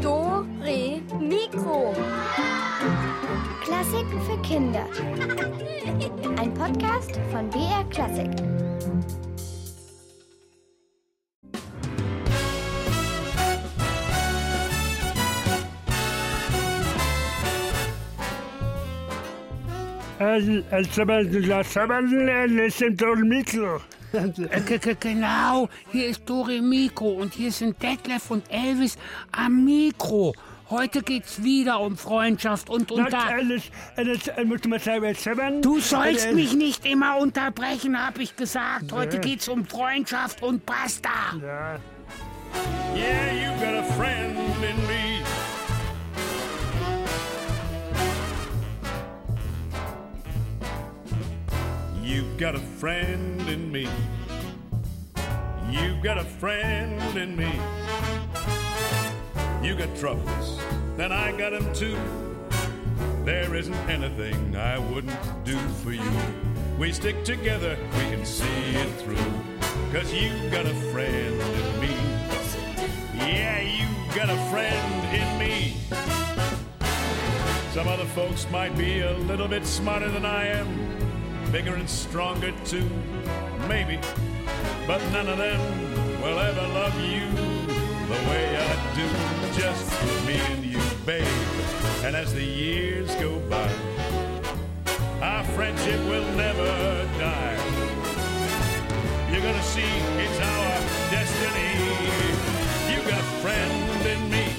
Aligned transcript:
Do, 0.00 0.46
Re, 0.62 1.02
Mikro. 1.18 1.92
Klassiken 3.64 4.20
für 4.22 4.40
Kinder. 4.42 4.86
Ein 6.38 6.54
Podcast 6.54 7.18
von 7.32 7.50
BR 7.50 7.84
Klassik. 7.90 8.30
Äh, 20.20 20.40
g- 20.40 20.62
g- 20.62 21.40
Genau, 25.00 25.68
hier 25.92 26.08
ist 26.08 26.28
Dore 26.28 26.60
Mikro 26.60 27.10
und 27.10 27.34
hier 27.34 27.52
sind 27.52 27.82
Detlef 27.82 28.30
und 28.30 28.50
Elvis 28.50 28.98
am 29.32 29.64
Mikro. 29.64 30.34
Heute 30.68 31.02
geht's 31.02 31.42
wieder 31.42 31.80
um 31.80 31.96
Freundschaft 31.96 32.70
und 32.70 32.92
unter... 32.92 33.28
Du 35.62 35.80
sollst 35.80 36.32
mich 36.32 36.54
nicht 36.54 36.86
immer 36.86 37.18
unterbrechen, 37.18 38.06
hab 38.06 38.18
ich 38.18 38.36
gesagt. 38.36 38.92
Heute 38.92 39.18
geht's 39.18 39.48
um 39.48 39.66
Freundschaft 39.66 40.42
und 40.42 40.64
basta. 40.64 41.10
Yeah, 42.94 43.32
you 43.32 43.50
got 43.60 43.74
a 43.74 43.82
friend 43.94 44.29
You 52.10 52.24
got 52.38 52.56
a 52.56 52.58
friend 52.58 53.40
in 53.48 53.70
me. 53.70 53.88
You've 55.70 56.02
got 56.02 56.18
a 56.18 56.24
friend 56.24 57.16
in 57.16 57.36
me. 57.36 57.52
You 59.62 59.76
got 59.76 59.94
troubles, 59.96 60.58
then 60.96 61.12
I 61.12 61.30
got 61.38 61.52
them 61.52 61.72
too. 61.72 61.96
There 63.24 63.54
isn't 63.54 63.88
anything 63.88 64.56
I 64.56 64.76
wouldn't 64.76 65.16
do 65.44 65.56
for 65.84 65.92
you. 65.92 66.12
We 66.80 66.90
stick 66.90 67.22
together, 67.22 67.78
we 67.92 68.00
can 68.10 68.26
see 68.26 68.74
it 68.74 68.90
through. 69.00 69.32
Cause 69.92 70.12
you 70.12 70.32
got 70.50 70.66
a 70.66 70.74
friend 70.90 71.40
in 71.40 71.80
me. 71.80 71.94
Yeah, 73.18 73.60
you 73.60 73.86
got 74.16 74.30
a 74.30 74.36
friend 74.50 75.14
in 75.14 75.38
me. 75.38 75.76
Some 77.70 77.86
other 77.86 78.06
folks 78.06 78.50
might 78.50 78.76
be 78.76 78.98
a 78.98 79.16
little 79.18 79.46
bit 79.46 79.64
smarter 79.64 80.10
than 80.10 80.24
I 80.24 80.46
am, 80.48 80.90
bigger 81.52 81.74
and 81.74 81.90
stronger 81.90 82.52
too, 82.64 82.88
maybe. 83.66 83.98
But 84.86 85.02
none 85.10 85.28
of 85.28 85.38
them 85.38 85.60
will 86.22 86.38
ever 86.38 86.68
love 86.68 86.94
you 87.00 87.26
the 88.06 88.20
way 88.30 88.56
I 88.56 88.94
do. 88.94 89.06
Just 89.60 89.90
me 90.26 90.34
and 90.34 90.64
you, 90.64 90.80
babe. 91.04 91.26
And 92.04 92.14
as 92.14 92.32
the 92.32 92.44
years 92.44 93.12
go 93.16 93.40
by, 93.50 93.68
our 95.20 95.44
friendship 95.56 96.00
will 96.06 96.30
never 96.36 97.08
die. 97.18 97.58
You're 99.32 99.42
gonna 99.42 99.62
see 99.62 99.92
it's 100.18 100.40
our 100.40 100.80
destiny. 101.10 101.70
You 102.92 103.10
got 103.10 103.22
friend 103.42 104.06
in 104.06 104.30
me. 104.30 104.49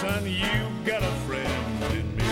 Son, 0.00 0.26
you 0.26 0.68
got 0.84 1.02
a 1.02 1.10
friend 1.26 1.82
in 1.94 2.16
me. 2.18 2.24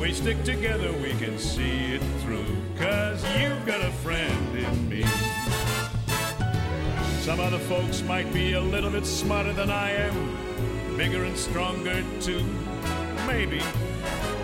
We 0.00 0.12
stick 0.12 0.42
together, 0.42 0.92
we 0.94 1.10
can 1.10 1.38
see 1.38 1.94
it 1.94 2.02
through. 2.22 2.44
Cause 2.76 3.22
you've 3.38 3.64
got 3.64 3.80
a 3.82 3.92
friend 4.02 4.58
in 4.58 4.88
me. 4.88 5.04
Some 7.20 7.38
other 7.38 7.60
folks 7.60 8.02
might 8.02 8.32
be 8.34 8.54
a 8.54 8.60
little 8.60 8.90
bit 8.90 9.06
smarter 9.06 9.52
than 9.52 9.70
I 9.70 9.92
am, 9.92 10.96
bigger 10.96 11.22
and 11.22 11.38
stronger 11.38 12.02
too, 12.20 12.44
maybe. 13.28 13.62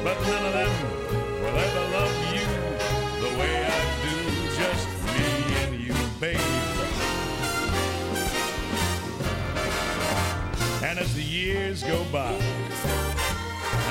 But 0.05 0.17
none 0.29 0.47
of 0.47 0.53
them 0.53 1.43
will 1.43 1.59
ever 1.59 1.81
love 1.91 2.25
you 2.25 2.30
years 11.71 11.83
go 11.85 12.05
by, 12.11 12.35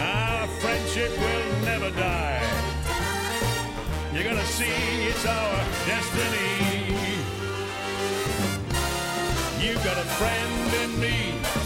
our 0.02 0.48
friendship 0.60 1.12
will 1.12 1.62
never 1.64 1.90
die. 1.92 2.42
You're 4.14 4.26
gonna 4.26 4.46
see 4.46 5.08
it's 5.08 5.26
our 5.26 5.56
destiny. 5.88 6.50
You've 9.62 9.84
got 9.84 9.98
a 9.98 10.08
friend 10.20 10.74
in 10.84 11.00
me. 11.00 11.59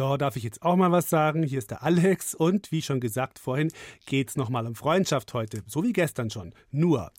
So, 0.00 0.16
darf 0.16 0.36
ich 0.36 0.44
jetzt 0.44 0.62
auch 0.62 0.76
mal 0.76 0.90
was 0.90 1.10
sagen? 1.10 1.42
Hier 1.42 1.58
ist 1.58 1.70
der 1.70 1.82
Alex 1.82 2.34
und 2.34 2.72
wie 2.72 2.80
schon 2.80 3.00
gesagt 3.00 3.38
vorhin 3.38 3.70
geht's 4.06 4.34
noch 4.34 4.48
mal 4.48 4.66
um 4.66 4.74
Freundschaft 4.74 5.34
heute, 5.34 5.62
so 5.66 5.84
wie 5.84 5.92
gestern 5.92 6.30
schon. 6.30 6.54
Nur 6.70 7.12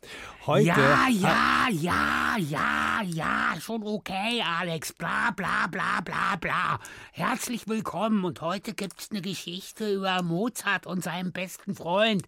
heute 0.47 0.65
Ja, 0.65 1.07
ja, 1.07 1.67
ja, 1.69 2.37
ja, 2.39 3.01
ja, 3.05 3.53
schon 3.59 3.83
okay, 3.83 4.41
Alex. 4.43 4.93
Bla, 4.93 5.29
bla, 5.29 5.67
bla, 5.67 6.01
bla, 6.03 6.35
bla. 6.37 6.79
Herzlich 7.11 7.67
willkommen 7.67 8.25
und 8.25 8.41
heute 8.41 8.73
gibt's 8.73 9.11
eine 9.11 9.21
Geschichte 9.21 9.93
über 9.93 10.23
Mozart 10.23 10.87
und 10.87 11.03
seinen 11.03 11.31
besten 11.31 11.75
Freund. 11.75 12.23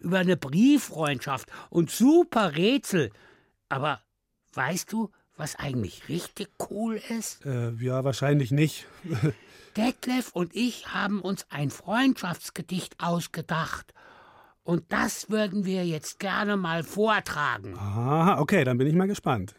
Über 0.00 0.20
eine 0.20 0.38
Brieffreundschaft 0.38 1.50
und 1.68 1.90
super 1.90 2.56
Rätsel. 2.56 3.10
Aber 3.68 4.00
weißt 4.54 4.90
du, 4.90 5.10
was 5.36 5.54
eigentlich 5.56 6.08
richtig 6.08 6.48
cool 6.70 6.98
ist? 7.10 7.44
äh, 7.44 7.72
ja 7.72 8.04
wahrscheinlich 8.04 8.52
nicht. 8.52 8.86
Detlef 9.78 10.32
und 10.32 10.56
ich 10.56 10.92
haben 10.92 11.20
uns 11.20 11.46
ein 11.50 11.70
Freundschaftsgedicht 11.70 12.96
ausgedacht. 12.98 13.94
Und 14.64 14.92
das 14.92 15.30
würden 15.30 15.64
wir 15.64 15.86
jetzt 15.86 16.18
gerne 16.18 16.56
mal 16.56 16.82
vortragen. 16.82 17.78
Aha, 17.78 18.40
okay, 18.40 18.64
dann 18.64 18.76
bin 18.76 18.88
ich 18.88 18.94
mal 18.94 19.06
gespannt. 19.06 19.54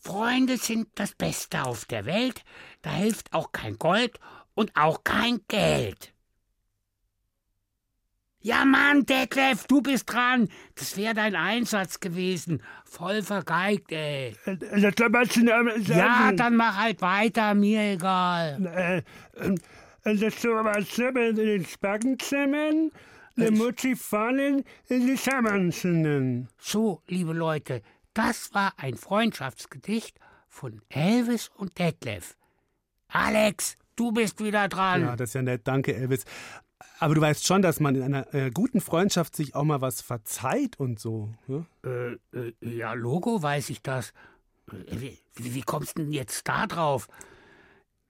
Freunde 0.00 0.56
sind 0.58 0.86
das 0.94 1.16
Beste 1.16 1.64
auf 1.64 1.86
der 1.86 2.06
Welt, 2.06 2.44
da 2.82 2.90
hilft 2.90 3.32
auch 3.32 3.50
kein 3.50 3.76
Gold 3.76 4.20
und 4.54 4.70
auch 4.76 5.02
kein 5.02 5.40
Geld. 5.48 6.13
Ja, 8.44 8.66
Mann, 8.66 9.06
Detlef, 9.06 9.66
du 9.68 9.80
bist 9.80 10.12
dran. 10.12 10.50
Das 10.74 10.98
wäre 10.98 11.14
dein 11.14 11.34
Einsatz 11.34 11.98
gewesen. 11.98 12.62
Voll 12.84 13.22
vergeigt, 13.22 13.90
ey. 13.90 14.36
Ja, 15.86 16.30
dann 16.30 16.56
mach 16.56 16.76
halt 16.76 17.00
weiter, 17.00 17.54
mir 17.54 17.92
egal. 17.92 19.02
Das 20.04 20.42
so 20.42 20.50
was 20.50 20.90
zusammen 20.90 21.30
in 21.30 21.36
den 21.36 21.64
Spacken 21.64 22.18
zusammen, 22.18 22.90
die 23.36 23.50
Mutti 23.50 23.96
fallen 23.96 24.62
in 24.88 25.06
die 25.06 25.16
Sammeln. 25.16 26.48
So, 26.58 27.00
liebe 27.06 27.32
Leute, 27.32 27.80
das 28.12 28.52
war 28.52 28.74
ein 28.76 28.98
Freundschaftsgedicht 28.98 30.18
von 30.50 30.82
Elvis 30.90 31.50
und 31.56 31.78
Detlef. 31.78 32.36
Alex, 33.08 33.78
du 33.96 34.12
bist 34.12 34.44
wieder 34.44 34.68
dran. 34.68 35.00
Ja, 35.00 35.16
das 35.16 35.30
ist 35.30 35.34
ja 35.34 35.40
nett, 35.40 35.62
danke 35.64 35.96
Elvis. 35.96 36.26
Aber 37.04 37.14
du 37.14 37.20
weißt 37.20 37.46
schon, 37.46 37.60
dass 37.60 37.80
man 37.80 37.96
in 37.96 38.02
einer 38.02 38.32
äh, 38.32 38.50
guten 38.50 38.80
Freundschaft 38.80 39.36
sich 39.36 39.54
auch 39.54 39.64
mal 39.64 39.82
was 39.82 40.00
verzeiht 40.00 40.80
und 40.80 40.98
so. 40.98 41.34
Ja? 41.48 41.66
Äh, 41.84 42.12
äh, 42.32 42.54
ja, 42.62 42.94
Logo 42.94 43.42
weiß 43.42 43.68
ich 43.68 43.82
das. 43.82 44.14
Äh, 44.72 45.00
Wie, 45.00 45.18
wie, 45.34 45.60
kommst 45.60 45.98
du 45.98 46.02
denn 46.04 46.12
jetzt 46.12 46.48
da 46.48 46.66
drauf? 46.66 47.08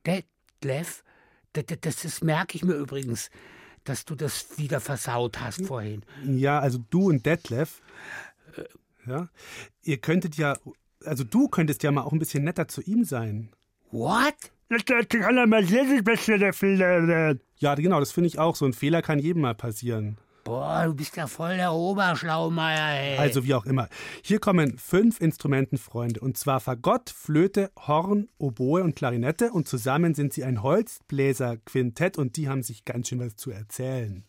Detlef, 0.06 1.02
das, 1.54 1.64
das, 1.80 2.02
das 2.02 2.22
merke 2.22 2.54
ich 2.54 2.64
mir 2.64 2.74
übrigens, 2.74 3.30
dass 3.82 4.04
du 4.04 4.14
das 4.14 4.58
wieder 4.58 4.78
versaut 4.78 5.40
hast 5.40 5.66
vorhin. 5.66 6.04
Ja, 6.24 6.60
also 6.60 6.78
du 6.90 7.08
und 7.08 7.26
Detlef, 7.26 7.82
Äh. 8.56 9.10
ja, 9.10 9.28
ihr 9.82 9.96
könntet 9.98 10.36
ja, 10.36 10.56
also 11.04 11.24
du 11.24 11.48
könntest 11.48 11.82
ja 11.82 11.90
mal 11.90 12.02
auch 12.02 12.12
ein 12.12 12.20
bisschen 12.20 12.44
netter 12.44 12.68
zu 12.68 12.80
ihm 12.80 13.04
sein. 13.04 13.48
What? 13.90 14.36
Das, 14.86 15.08
kann 15.08 15.36
er 15.36 15.46
mal 15.46 15.64
sehr 15.64 16.02
besser 16.02 16.38
der 16.38 16.52
Fehler. 16.52 17.36
Ja, 17.58 17.74
genau, 17.74 18.00
das 18.00 18.12
finde 18.12 18.28
ich 18.28 18.38
auch. 18.38 18.56
So 18.56 18.64
ein 18.66 18.72
Fehler 18.72 19.02
kann 19.02 19.18
jedem 19.18 19.42
mal 19.42 19.54
passieren. 19.54 20.18
Boah, 20.44 20.84
du 20.84 20.94
bist 20.94 21.16
ja 21.16 21.26
voll 21.26 21.56
der 21.56 21.72
Oberschlaumeier, 21.72 23.00
ey. 23.00 23.18
Also 23.18 23.44
wie 23.44 23.54
auch 23.54 23.64
immer. 23.64 23.88
Hier 24.22 24.38
kommen 24.40 24.76
fünf 24.76 25.18
Instrumentenfreunde. 25.18 26.20
Und 26.20 26.36
zwar 26.36 26.60
Fagott, 26.60 27.08
Flöte, 27.08 27.70
Horn, 27.86 28.28
Oboe 28.36 28.82
und 28.82 28.94
Klarinette. 28.94 29.52
Und 29.52 29.68
zusammen 29.68 30.14
sind 30.14 30.34
sie 30.34 30.44
ein 30.44 30.62
Holzbläser-Quintett 30.62 32.18
und 32.18 32.36
die 32.36 32.50
haben 32.50 32.62
sich 32.62 32.84
ganz 32.84 33.08
schön 33.08 33.20
was 33.20 33.36
zu 33.36 33.50
erzählen. 33.50 34.24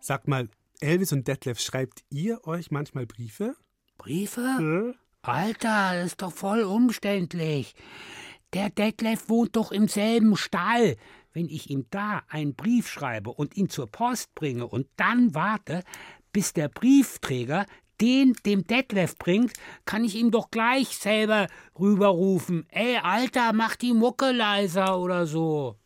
Sag 0.00 0.28
mal, 0.28 0.48
Elvis 0.80 1.12
und 1.12 1.26
Detlef, 1.26 1.58
schreibt 1.58 2.04
ihr 2.10 2.46
euch 2.46 2.70
manchmal 2.70 3.06
Briefe? 3.06 3.56
Briefe? 3.98 4.94
Alter, 5.22 5.94
das 5.94 6.06
ist 6.06 6.22
doch 6.22 6.32
voll 6.32 6.62
umständlich. 6.62 7.74
Der 8.52 8.70
Detlef 8.70 9.28
wohnt 9.28 9.56
doch 9.56 9.72
im 9.72 9.88
selben 9.88 10.36
Stall. 10.36 10.96
Wenn 11.32 11.48
ich 11.48 11.70
ihm 11.70 11.86
da 11.90 12.22
einen 12.28 12.54
Brief 12.54 12.88
schreibe 12.88 13.30
und 13.30 13.56
ihn 13.56 13.68
zur 13.68 13.88
Post 13.88 14.34
bringe 14.34 14.66
und 14.66 14.86
dann 14.96 15.34
warte, 15.34 15.82
bis 16.32 16.52
der 16.52 16.68
Briefträger 16.68 17.66
den 18.00 18.34
dem 18.44 18.66
Detlef 18.66 19.16
bringt, 19.16 19.54
kann 19.86 20.04
ich 20.04 20.14
ihm 20.14 20.30
doch 20.30 20.50
gleich 20.50 20.96
selber 20.96 21.48
rüberrufen. 21.78 22.66
Ey, 22.68 22.98
Alter, 22.98 23.52
mach 23.52 23.74
die 23.74 23.92
Mucke 23.92 24.30
leiser 24.30 24.98
oder 24.98 25.26
so. 25.26 25.76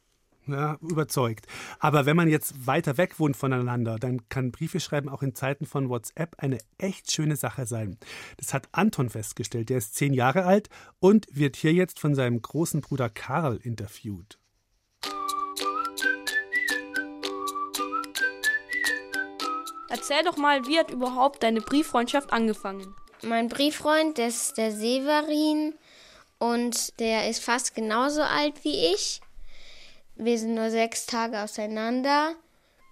Ja, 0.51 0.79
überzeugt. 0.81 1.47
Aber 1.79 2.07
wenn 2.07 2.17
man 2.17 2.29
jetzt 2.29 2.67
weiter 2.67 2.97
weg 2.97 3.21
wohnt 3.21 3.37
voneinander, 3.37 3.99
dann 3.99 4.29
kann 4.29 4.51
Briefe 4.51 4.81
schreiben 4.81 5.09
auch 5.09 5.23
in 5.23 5.35
Zeiten 5.35 5.65
von 5.65 5.89
WhatsApp 5.89 6.35
eine 6.39 6.59
echt 6.79 7.13
schöne 7.13 7.37
Sache 7.37 7.67
sein. 7.67 7.99
Das 8.37 8.53
hat 8.53 8.69
Anton 8.73 9.11
festgestellt. 9.11 9.69
Der 9.69 9.79
ist 9.79 9.95
zehn 9.95 10.13
Jahre 10.13 10.45
alt 10.45 10.69
und 10.99 11.27
wird 11.31 11.57
hier 11.57 11.73
jetzt 11.73 12.01
von 12.01 12.15
seinem 12.15 12.43
großen 12.43 12.81
Bruder 12.81 13.09
Karl 13.09 13.61
interviewt. 13.63 14.39
Erzähl 19.89 20.23
doch 20.25 20.37
mal, 20.37 20.67
wie 20.67 20.79
hat 20.79 20.91
überhaupt 20.91 21.43
deine 21.43 21.61
Brieffreundschaft 21.61 22.33
angefangen? 22.33 22.95
Mein 23.23 23.49
Brieffreund, 23.49 24.19
das 24.19 24.47
ist 24.47 24.59
der 24.59 24.73
Severin 24.73 25.75
und 26.39 26.99
der 27.01 27.29
ist 27.29 27.45
fast 27.45 27.75
genauso 27.75 28.23
alt 28.23 28.65
wie 28.65 28.93
ich. 28.95 29.21
Wir 30.23 30.39
sind 30.39 30.55
nur 30.55 30.69
sechs 30.69 31.07
Tage 31.07 31.41
auseinander. 31.41 32.35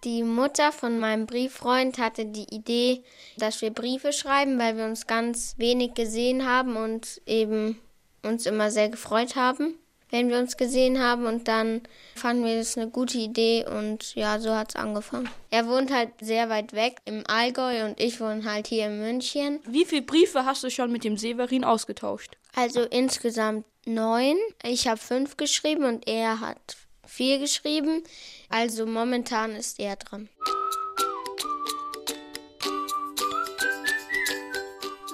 Die 0.03 0.23
Mutter 0.23 0.73
von 0.73 0.99
meinem 0.99 1.27
Brieffreund 1.27 1.99
hatte 1.99 2.25
die 2.25 2.47
Idee, 2.55 3.03
dass 3.37 3.61
wir 3.61 3.71
Briefe 3.71 4.15
schreiben, 4.15 4.59
weil 4.59 4.79
wir 4.79 4.87
uns 4.87 5.07
ganz 5.07 5.55
wenig 5.59 5.93
gesehen 5.93 6.47
haben 6.47 6.77
und 6.77 7.21
eben 7.27 7.79
uns 8.23 8.47
immer 8.47 8.71
sehr 8.71 8.89
gefreut 8.89 9.37
haben, 9.37 9.75
wenn 10.09 10.31
wir 10.31 10.39
uns 10.39 10.57
gesehen 10.57 11.03
haben. 11.03 11.27
Und 11.27 11.49
dann 11.49 11.83
fanden 12.15 12.47
wir 12.47 12.57
das 12.57 12.79
eine 12.79 12.89
gute 12.89 13.19
Idee 13.19 13.67
und 13.67 14.15
ja, 14.15 14.39
so 14.39 14.55
hat 14.55 14.71
es 14.71 14.77
angefangen. 14.77 15.29
Er 15.51 15.67
wohnt 15.67 15.93
halt 15.93 16.13
sehr 16.23 16.49
weit 16.49 16.73
weg 16.73 16.97
im 17.05 17.25
Allgäu 17.27 17.85
und 17.85 18.01
ich 18.01 18.23
wohne 18.23 18.51
halt 18.51 18.69
hier 18.69 18.87
in 18.87 19.01
München. 19.01 19.61
Wie 19.67 19.85
viele 19.85 20.03
Briefe 20.03 20.47
hast 20.47 20.65
du 20.65 20.71
schon 20.71 20.91
mit 20.91 21.05
dem 21.05 21.19
Severin 21.19 21.65
ausgetauscht? 21.65 22.39
Also 22.55 22.85
insgesamt 22.85 23.67
neun. 23.85 24.39
Ich 24.63 24.89
habe 24.89 24.99
fünf 24.99 25.37
geschrieben 25.37 25.85
und 25.85 26.09
er 26.09 26.41
hat 26.41 26.88
vier 27.08 27.38
geschrieben. 27.38 28.02
Also 28.49 28.87
momentan 28.87 29.56
ist 29.56 29.81
er 29.81 29.96
dran. 29.96 30.28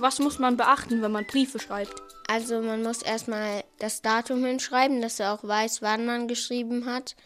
Was 0.01 0.19
muss 0.19 0.39
man 0.39 0.57
beachten, 0.57 1.01
wenn 1.01 1.13
man 1.13 1.27
Briefe 1.27 1.59
schreibt? 1.59 1.95
Also 2.27 2.61
man 2.61 2.83
muss 2.83 3.03
erstmal 3.03 3.65
das 3.79 4.03
Datum 4.03 4.45
hinschreiben, 4.45 5.01
dass 5.01 5.21
er 5.21 5.33
auch 5.33 5.45
weiß, 5.45 5.83
wann 5.83 6.05
man 6.05 6.29
geschrieben 6.29 6.87
hat. 6.87 7.17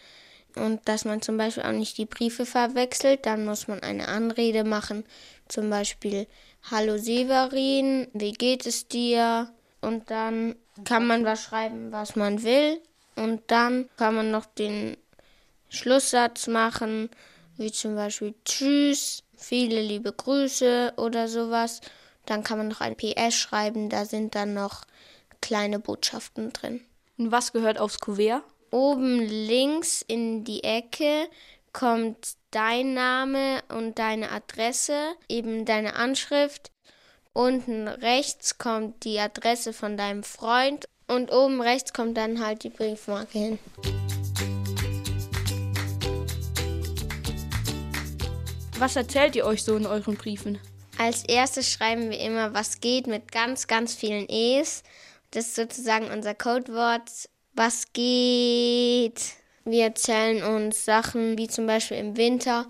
Und 0.54 0.88
dass 0.88 1.04
man 1.04 1.22
zum 1.22 1.36
Beispiel 1.36 1.62
auch 1.62 1.72
nicht 1.72 1.98
die 1.98 2.06
Briefe 2.06 2.46
verwechselt. 2.46 3.26
Dann 3.26 3.44
muss 3.44 3.68
man 3.68 3.80
eine 3.80 4.08
Anrede 4.08 4.64
machen. 4.64 5.04
Zum 5.48 5.70
Beispiel 5.70 6.26
Hallo 6.70 6.98
Severin, 6.98 8.08
wie 8.12 8.32
geht 8.32 8.66
es 8.66 8.88
dir? 8.88 9.52
Und 9.80 10.10
dann 10.10 10.56
kann 10.84 11.06
man 11.06 11.24
was 11.24 11.42
schreiben, 11.42 11.92
was 11.92 12.16
man 12.16 12.42
will. 12.42 12.80
Und 13.18 13.42
dann 13.48 13.88
kann 13.96 14.14
man 14.14 14.30
noch 14.30 14.46
den 14.46 14.96
Schlusssatz 15.68 16.46
machen, 16.46 17.10
wie 17.56 17.72
zum 17.72 17.96
Beispiel 17.96 18.34
Tschüss, 18.44 19.24
viele 19.36 19.82
liebe 19.82 20.12
Grüße 20.12 20.94
oder 20.96 21.26
sowas. 21.26 21.80
Dann 22.26 22.44
kann 22.44 22.58
man 22.58 22.68
noch 22.68 22.80
ein 22.80 22.96
PS 22.96 23.34
schreiben, 23.34 23.88
da 23.88 24.04
sind 24.04 24.34
dann 24.34 24.54
noch 24.54 24.84
kleine 25.40 25.78
Botschaften 25.78 26.52
drin. 26.52 26.80
Und 27.16 27.32
was 27.32 27.52
gehört 27.52 27.78
aufs 27.78 27.98
Kuvert? 27.98 28.42
Oben 28.70 29.20
links 29.20 30.02
in 30.06 30.44
die 30.44 30.62
Ecke 30.62 31.28
kommt 31.72 32.34
dein 32.50 32.94
Name 32.94 33.62
und 33.68 33.98
deine 33.98 34.30
Adresse, 34.30 35.14
eben 35.28 35.64
deine 35.64 35.96
Anschrift. 35.96 36.70
Unten 37.32 37.88
rechts 37.88 38.58
kommt 38.58 39.04
die 39.04 39.18
Adresse 39.18 39.72
von 39.72 39.96
deinem 39.96 40.22
Freund 40.22 40.86
und 41.08 41.32
oben 41.32 41.60
rechts 41.60 41.93
kommt 41.93 42.16
dann 42.16 42.44
halt 42.44 42.62
die 42.62 42.70
Briefmarke 42.70 43.38
hin. 43.38 43.58
Was 48.78 48.94
erzählt 48.94 49.34
ihr 49.34 49.44
euch 49.44 49.64
so 49.64 49.76
in 49.76 49.87
euren 49.87 50.16
Briefen? 50.16 50.58
Als 50.99 51.25
erstes 51.25 51.70
schreiben 51.70 52.10
wir 52.10 52.20
immer, 52.20 52.55
was 52.55 52.81
geht 52.81 53.06
mit 53.06 53.32
ganz, 53.32 53.66
ganz 53.66 53.94
vielen 53.94 54.28
E's. 54.28 54.82
Das 55.32 55.46
ist 55.46 55.56
sozusagen 55.56 56.10
unser 56.10 56.34
Codewort. 56.34 57.11
Was 57.54 57.93
geht? 57.93 59.20
Wir 59.64 59.84
erzählen 59.84 60.43
uns 60.43 60.84
Sachen 60.84 61.37
wie 61.37 61.49
zum 61.49 61.66
Beispiel 61.66 61.99
im 61.99 62.16
Winter, 62.16 62.66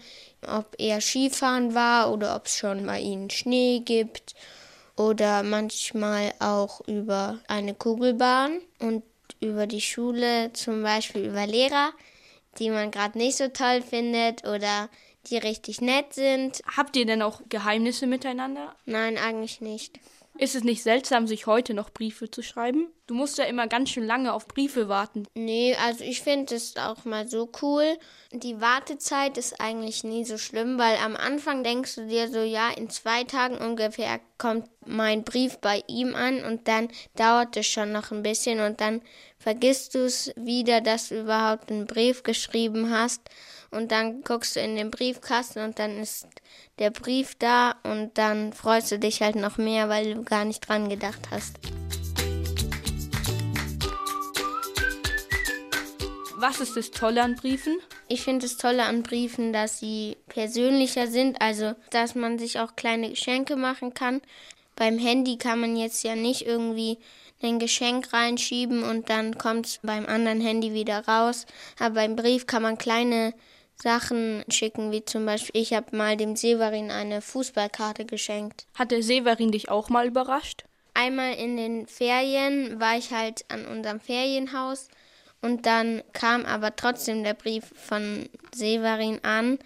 ob 0.47 0.75
er 0.79 1.01
Skifahren 1.01 1.75
war 1.75 2.12
oder 2.12 2.35
ob 2.37 2.47
es 2.47 2.57
schon 2.57 2.85
mal 2.85 3.01
ihnen 3.01 3.31
Schnee 3.31 3.81
gibt 3.85 4.35
oder 4.99 5.43
manchmal 5.45 6.35
auch 6.40 6.87
über 6.87 7.38
eine 7.47 7.75
Kugelbahn 7.75 8.61
und 8.81 9.05
über 9.40 9.67
die 9.67 9.81
Schule, 9.81 10.52
zum 10.52 10.83
Beispiel 10.83 11.26
über 11.26 11.47
Lehrer, 11.47 11.93
die 12.59 12.71
man 12.71 12.90
gerade 12.90 13.17
nicht 13.17 13.37
so 13.37 13.49
toll 13.49 13.83
findet 13.83 14.47
oder 14.47 14.88
die 15.28 15.37
richtig 15.37 15.81
nett 15.81 16.14
sind. 16.14 16.61
Habt 16.76 16.97
ihr 16.97 17.07
denn 17.07 17.23
auch 17.23 17.40
Geheimnisse 17.49 18.07
miteinander? 18.07 18.75
Nein, 18.87 19.19
eigentlich 19.19 19.61
nicht. 19.61 20.00
Ist 20.38 20.54
es 20.54 20.62
nicht 20.62 20.85
seltsam, 20.85 21.26
sich 21.26 21.47
heute 21.47 21.75
noch 21.75 21.90
Briefe 21.90 22.30
zu 22.30 22.42
schreiben? 22.42 22.92
Du 23.09 23.14
musst 23.14 23.38
ja 23.38 23.45
immer 23.45 23.66
ganz 23.66 23.90
schön 23.90 24.07
lange 24.07 24.33
auf 24.33 24.47
Briefe 24.47 24.88
warten. 24.88 25.26
Nee, 25.35 25.75
also 25.75 26.04
ich 26.04 26.23
finde 26.23 26.54
es 26.54 26.76
auch 26.76 27.04
mal 27.04 27.26
so 27.26 27.50
cool. 27.61 27.99
Die 28.30 28.61
Wartezeit 28.61 29.37
ist 29.37 29.61
eigentlich 29.61 30.04
nie 30.04 30.25
so 30.25 30.38
schlimm, 30.38 30.78
weil 30.78 30.97
am 30.99 31.16
Anfang 31.16 31.64
denkst 31.64 31.97
du 31.97 32.07
dir 32.07 32.28
so, 32.28 32.38
ja, 32.38 32.71
in 32.71 32.88
zwei 32.88 33.25
Tagen 33.25 33.59
ungefähr 33.59 34.21
kommt 34.37 34.68
mein 34.87 35.25
Brief 35.25 35.59
bei 35.59 35.83
ihm 35.88 36.14
an 36.14 36.45
und 36.45 36.68
dann 36.68 36.88
dauert 37.16 37.57
es 37.57 37.66
schon 37.66 37.90
noch 37.90 38.12
ein 38.12 38.23
bisschen 38.23 38.61
und 38.61 38.80
dann 38.80 39.02
vergisst 39.38 39.97
du 39.97 40.04
es 40.04 40.33
wieder, 40.37 40.80
dass 40.80 41.09
du 41.09 41.21
überhaupt 41.21 41.73
einen 41.73 41.87
Brief 41.87 42.23
geschrieben 42.23 42.90
hast 42.90 43.23
und 43.71 43.93
dann 43.93 44.23
guckst 44.23 44.57
du 44.57 44.61
in 44.61 44.77
den 44.77 44.91
Briefkasten 44.91 45.61
und 45.63 45.79
dann 45.79 45.99
ist 45.99 46.27
der 46.79 46.91
Brief 46.91 47.35
da 47.39 47.75
und 47.83 48.17
dann 48.17 48.53
freust 48.53 48.91
du 48.93 48.99
dich 48.99 49.23
halt 49.23 49.37
noch 49.37 49.59
mehr, 49.59 49.89
weil 49.89 50.15
du 50.15 50.23
gar 50.23 50.45
nicht 50.45 50.69
dran 50.69 50.89
gedacht 50.89 51.29
hast. 51.31 51.59
Was 56.41 56.61
ist 56.61 56.77
das 56.77 56.93
Tolle 56.93 57.23
an 57.25 57.35
Briefen? 57.35 57.79
Ich 58.07 58.23
finde 58.23 58.47
es 58.47 58.57
Tolle 58.57 58.85
an 58.85 59.03
Briefen, 59.03 59.53
dass 59.53 59.81
sie 59.81 60.17
persönlicher 60.29 61.09
sind, 61.09 61.43
also 61.43 61.75
dass 61.91 62.15
man 62.15 62.39
sich 62.39 62.61
auch 62.61 62.77
kleine 62.77 63.11
Geschenke 63.11 63.57
machen 63.57 63.93
kann. 63.93 64.23
Beim 64.77 64.99
Handy 64.99 65.37
kann 65.37 65.61
man 65.61 65.77
jetzt 65.77 66.05
ja 66.05 66.15
nicht 66.15 66.47
irgendwie 66.47 66.99
ein 67.43 67.59
Geschenk 67.59 68.13
reinschieben 68.13 68.85
und 68.85 69.11
dann 69.11 69.37
kommt 69.37 69.67
es 69.67 69.81
beim 69.83 70.07
anderen 70.07 70.41
Handy 70.41 70.73
wieder 70.73 71.05
raus. 71.07 71.45
Aber 71.81 71.97
beim 71.97 72.15
Brief 72.15 72.47
kann 72.47 72.63
man 72.63 72.79
kleine 72.79 73.35
Sachen 73.81 74.45
schicken, 74.49 74.91
wie 74.91 75.05
zum 75.05 75.25
Beispiel, 75.27 75.61
ich 75.61 75.73
habe 75.73 75.97
mal 75.97 76.17
dem 76.17 76.37
Severin 76.37 76.91
eine 76.91 77.21
Fußballkarte 77.23 78.05
geschenkt. 78.05 78.67
Hat 78.75 78.91
der 78.91 79.03
Severin 79.03 79.53
dich 79.53 79.69
auch 79.71 79.89
mal 79.89 80.07
überrascht? 80.07 80.65
einmal 80.99 81.35
in 81.35 81.57
den 81.57 81.87
Ferien 81.87 82.81
war 82.81 82.99
ich 82.99 83.13
halt 83.13 83.45
an 83.49 83.65
unserem 83.67 84.01
Ferienhaus 84.01 84.89
und 85.41 85.65
dann 85.65 86.03
kam 86.13 86.45
aber 86.45 86.75
trotzdem 86.75 87.23
der 87.23 87.35
Brief 87.35 87.65
von 87.77 88.29
Severin 88.53 89.23
an. 89.23 89.59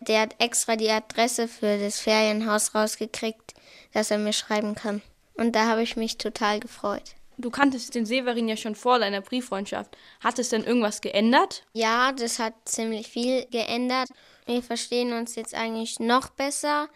Der 0.00 0.22
hat 0.22 0.34
extra 0.38 0.76
die 0.76 0.90
Adresse 0.90 1.46
für 1.46 1.78
das 1.78 2.00
Ferienhaus 2.00 2.74
rausgekriegt, 2.74 3.54
dass 3.92 4.10
er 4.10 4.18
mir 4.18 4.32
schreiben 4.32 4.74
kann. 4.74 5.02
Und 5.34 5.54
da 5.54 5.66
habe 5.66 5.82
ich 5.82 5.96
mich 5.96 6.18
total 6.18 6.58
gefreut. 6.58 7.14
Du 7.40 7.48
kanntest 7.48 7.94
den 7.94 8.04
Severin 8.04 8.48
ja 8.48 8.56
schon 8.56 8.74
vor 8.74 8.98
deiner 8.98 9.22
Brieffreundschaft. 9.22 9.96
Hat 10.22 10.38
es 10.38 10.50
denn 10.50 10.62
irgendwas 10.62 11.00
geändert? 11.00 11.64
Ja, 11.72 12.12
das 12.12 12.38
hat 12.38 12.52
ziemlich 12.66 13.08
viel 13.08 13.46
geändert. 13.46 14.10
Wir 14.44 14.62
verstehen 14.62 15.14
uns 15.14 15.36
jetzt 15.36 15.54
eigentlich 15.54 15.98
noch 16.00 16.28
besser, 16.28 16.88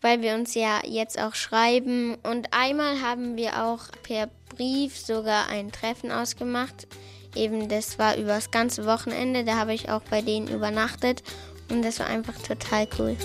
weil 0.00 0.22
wir 0.22 0.34
uns 0.34 0.54
ja 0.54 0.82
jetzt 0.86 1.20
auch 1.20 1.34
schreiben. 1.34 2.16
Und 2.22 2.52
einmal 2.52 3.02
haben 3.02 3.36
wir 3.36 3.64
auch 3.64 3.86
per 4.04 4.30
Brief 4.54 4.96
sogar 4.96 5.48
ein 5.48 5.72
Treffen 5.72 6.12
ausgemacht. 6.12 6.86
Eben, 7.34 7.68
das 7.68 7.98
war 7.98 8.16
übers 8.16 8.52
ganze 8.52 8.86
Wochenende. 8.86 9.42
Da 9.42 9.56
habe 9.56 9.74
ich 9.74 9.90
auch 9.90 10.02
bei 10.02 10.22
denen 10.22 10.46
übernachtet. 10.46 11.24
Und 11.70 11.82
das 11.82 11.98
war 11.98 12.06
einfach 12.06 12.38
total 12.38 12.86
cool. 13.00 13.16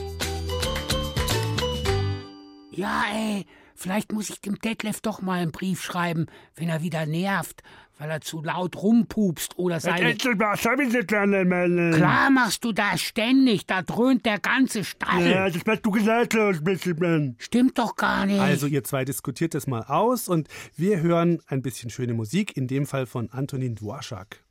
Ja, 2.71 3.03
ey, 3.13 3.45
vielleicht 3.83 4.13
muss 4.13 4.29
ich 4.29 4.41
dem 4.41 4.57
Detlef 4.57 5.01
doch 5.01 5.21
mal 5.21 5.41
einen 5.41 5.51
Brief 5.51 5.83
schreiben, 5.83 6.27
wenn 6.55 6.69
er 6.69 6.81
wieder 6.81 7.05
nervt, 7.05 7.61
weil 7.99 8.09
er 8.09 8.21
zu 8.21 8.41
laut 8.41 8.77
rumpupst 8.77 9.59
oder 9.59 9.79
seine... 9.79 9.97
Klar 11.91 12.29
machst 12.29 12.63
du 12.63 12.71
das 12.71 13.01
ständig, 13.01 13.67
da 13.67 13.81
dröhnt 13.81 14.25
der 14.25 14.39
ganze 14.39 14.85
Stall. 14.85 15.29
Ja, 15.29 15.49
das 15.49 15.63
bist 15.63 15.85
du 15.85 15.91
gesagt, 15.91 16.33
bisschen. 16.63 17.35
Stimmt 17.39 17.77
doch 17.77 17.97
gar 17.97 18.25
nicht. 18.25 18.39
Also 18.39 18.67
ihr 18.67 18.83
zwei 18.83 19.03
diskutiert 19.05 19.53
das 19.53 19.67
mal 19.67 19.83
aus 19.83 20.29
und 20.29 20.47
wir 20.77 21.01
hören 21.01 21.41
ein 21.47 21.61
bisschen 21.61 21.89
schöne 21.89 22.13
Musik, 22.13 22.55
in 22.55 22.67
dem 22.67 22.85
Fall 22.85 23.05
von 23.05 23.29
Antonin 23.31 23.75
Dvorak. 23.75 24.42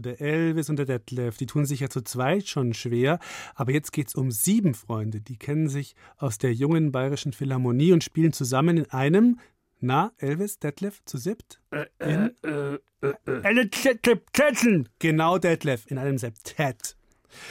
Also 0.00 0.16
der 0.16 0.20
Elvis 0.22 0.70
und 0.70 0.76
der 0.76 0.86
Detlef, 0.86 1.36
die 1.36 1.44
tun 1.44 1.66
sich 1.66 1.80
ja 1.80 1.90
zu 1.90 2.00
zweit 2.00 2.48
schon 2.48 2.72
schwer, 2.72 3.18
aber 3.54 3.72
jetzt 3.72 3.92
geht 3.92 4.08
es 4.08 4.14
um 4.14 4.30
sieben 4.30 4.72
Freunde, 4.72 5.20
die 5.20 5.36
kennen 5.36 5.68
sich 5.68 5.94
aus 6.16 6.38
der 6.38 6.54
jungen 6.54 6.90
bayerischen 6.90 7.34
Philharmonie 7.34 7.92
und 7.92 8.02
spielen 8.02 8.32
zusammen 8.32 8.78
in 8.78 8.90
einem, 8.90 9.38
na, 9.78 10.12
Elvis, 10.16 10.58
Detlef, 10.58 11.04
zu 11.04 11.18
siebt? 11.18 11.60
In, 11.98 12.30
Eine 13.42 13.70
Zettel. 13.70 14.22
genau, 14.98 15.36
Detlef, 15.36 15.84
in 15.90 15.98
einem 15.98 16.16
Septett. 16.16 16.96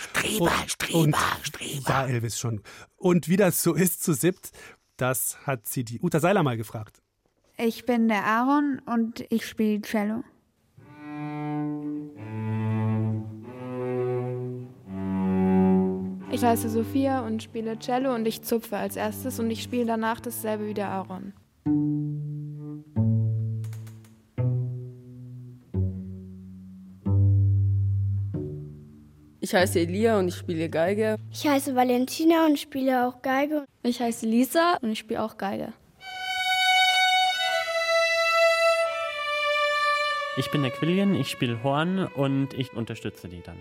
Streber, 0.09 0.45
Und- 0.45 0.71
Streber, 0.71 0.97
und- 0.99 1.15
Streber. 1.43 1.83
Ja, 1.87 2.07
Elvis 2.07 2.39
schon. 2.39 2.63
Und 2.97 3.29
wie 3.29 3.37
das 3.37 3.61
so 3.61 3.75
ist 3.75 4.01
zu 4.03 4.13
siebt, 4.13 4.51
das 4.97 5.37
hat 5.45 5.67
sie 5.67 5.83
die 5.83 5.99
Uta 6.01 6.19
Seiler 6.19 6.41
mal 6.41 6.57
gefragt. 6.57 6.99
Ich 7.57 7.85
bin 7.85 8.07
der 8.07 8.25
Aaron 8.25 8.81
und 8.87 9.23
ich 9.29 9.45
spiele 9.45 9.81
Cello. 9.83 10.23
Ich 16.39 16.45
heiße 16.45 16.69
Sophia 16.69 17.19
und 17.19 17.43
spiele 17.43 17.77
Cello 17.79 18.15
und 18.15 18.25
ich 18.25 18.43
zupfe 18.43 18.77
als 18.77 18.95
erstes 18.95 19.41
und 19.41 19.51
ich 19.51 19.61
spiele 19.61 19.85
danach 19.85 20.21
dasselbe 20.21 20.67
wie 20.67 20.73
der 20.73 20.87
Aaron. 20.87 21.33
Ich 29.41 29.53
heiße 29.53 29.81
Elia 29.81 30.17
und 30.17 30.29
ich 30.29 30.35
spiele 30.35 30.69
Geige. 30.69 31.17
Ich 31.29 31.45
heiße 31.45 31.75
Valentina 31.75 32.45
und 32.45 32.57
spiele 32.57 33.05
auch 33.05 33.21
Geige. 33.21 33.65
Ich 33.83 33.99
heiße 33.99 34.25
Lisa 34.25 34.77
und 34.81 34.93
ich 34.93 34.99
spiele 34.99 35.21
auch 35.21 35.35
Geige. 35.35 35.73
Ich 40.37 40.49
bin 40.51 40.61
der 40.61 40.71
Quillian, 40.71 41.15
ich 41.15 41.27
spiele 41.27 41.61
Horn 41.63 42.07
und 42.15 42.53
ich 42.53 42.71
unterstütze 42.71 43.27
die 43.27 43.41
dann. 43.41 43.57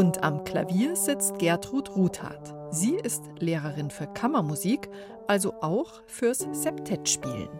Und 0.00 0.22
am 0.22 0.44
Klavier 0.44 0.96
sitzt 0.96 1.38
Gertrud 1.38 1.94
Ruthardt. 1.94 2.54
Sie 2.74 2.94
ist 2.94 3.22
Lehrerin 3.38 3.90
für 3.90 4.06
Kammermusik, 4.06 4.88
also 5.26 5.52
auch 5.60 6.00
fürs 6.06 6.38
Septettspielen. 6.52 7.50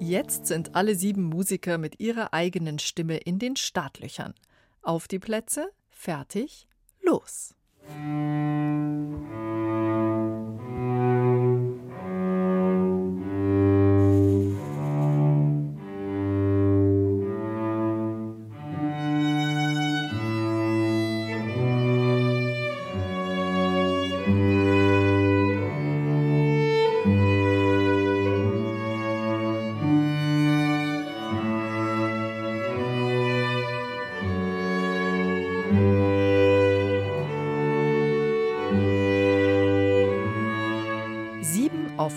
Jetzt 0.00 0.46
sind 0.46 0.74
alle 0.74 0.96
sieben 0.96 1.22
Musiker 1.22 1.78
mit 1.78 2.00
ihrer 2.00 2.34
eigenen 2.34 2.80
Stimme 2.80 3.18
in 3.18 3.38
den 3.38 3.54
Startlöchern. 3.54 4.34
Auf 4.82 5.06
die 5.06 5.20
Plätze, 5.20 5.70
fertig, 5.90 6.66
los. 7.04 7.54
Sieben 7.86 8.55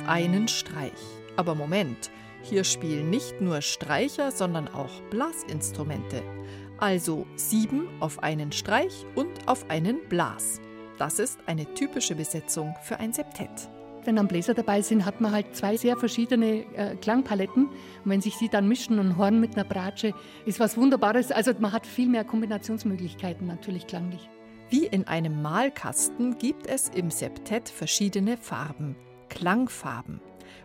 einen 0.09 0.47
Streich. 0.47 0.91
Aber 1.37 1.55
Moment, 1.55 2.09
hier 2.41 2.63
spielen 2.63 3.09
nicht 3.09 3.41
nur 3.41 3.61
Streicher, 3.61 4.31
sondern 4.31 4.67
auch 4.67 5.01
Blasinstrumente. 5.11 6.23
Also 6.79 7.27
sieben 7.35 7.87
auf 7.99 8.23
einen 8.23 8.51
Streich 8.51 9.05
und 9.15 9.47
auf 9.47 9.69
einen 9.69 9.99
Blas. 10.09 10.61
Das 10.97 11.19
ist 11.19 11.39
eine 11.45 11.73
typische 11.75 12.15
Besetzung 12.15 12.73
für 12.81 12.99
ein 12.99 13.13
Septett. 13.13 13.69
Wenn 14.03 14.15
dann 14.15 14.27
Bläser 14.27 14.53
dabei 14.53 14.81
sind, 14.81 15.05
hat 15.05 15.21
man 15.21 15.31
halt 15.31 15.55
zwei 15.55 15.77
sehr 15.77 15.95
verschiedene 15.95 16.65
äh, 16.75 16.95
Klangpaletten. 16.95 17.67
Und 17.67 17.75
wenn 18.05 18.21
sich 18.21 18.37
die 18.37 18.49
dann 18.49 18.67
mischen 18.67 18.97
und 18.97 19.17
Horn 19.17 19.39
mit 19.39 19.55
einer 19.55 19.65
Bratsche, 19.65 20.13
ist 20.45 20.59
was 20.59 20.77
Wunderbares. 20.77 21.31
Also 21.31 21.51
man 21.59 21.71
hat 21.71 21.85
viel 21.85 22.07
mehr 22.07 22.23
Kombinationsmöglichkeiten 22.23 23.45
natürlich 23.45 23.85
klanglich. 23.85 24.29
Wie 24.69 24.85
in 24.85 25.07
einem 25.07 25.41
Malkasten 25.41 26.37
gibt 26.37 26.67
es 26.67 26.89
im 26.89 27.11
Septett 27.11 27.69
verschiedene 27.69 28.37
Farben, 28.37 28.95
Klangfarben. 29.29 30.19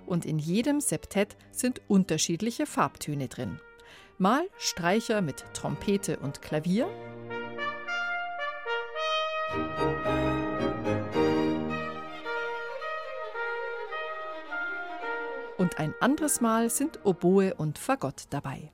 Und 0.06 0.26
in 0.26 0.38
jedem 0.38 0.80
Septett 0.80 1.36
sind 1.50 1.80
unterschiedliche 1.88 2.66
Farbtöne 2.66 3.28
drin. 3.28 3.60
Mal 4.18 4.46
Streicher 4.58 5.20
mit 5.22 5.44
Trompete 5.54 6.18
und 6.18 6.42
Klavier. 6.42 6.88
Und 15.56 15.78
ein 15.78 15.94
anderes 16.00 16.40
Mal 16.40 16.68
sind 16.68 17.04
Oboe 17.04 17.54
und 17.54 17.78
Fagott 17.78 18.24
dabei. 18.30 18.72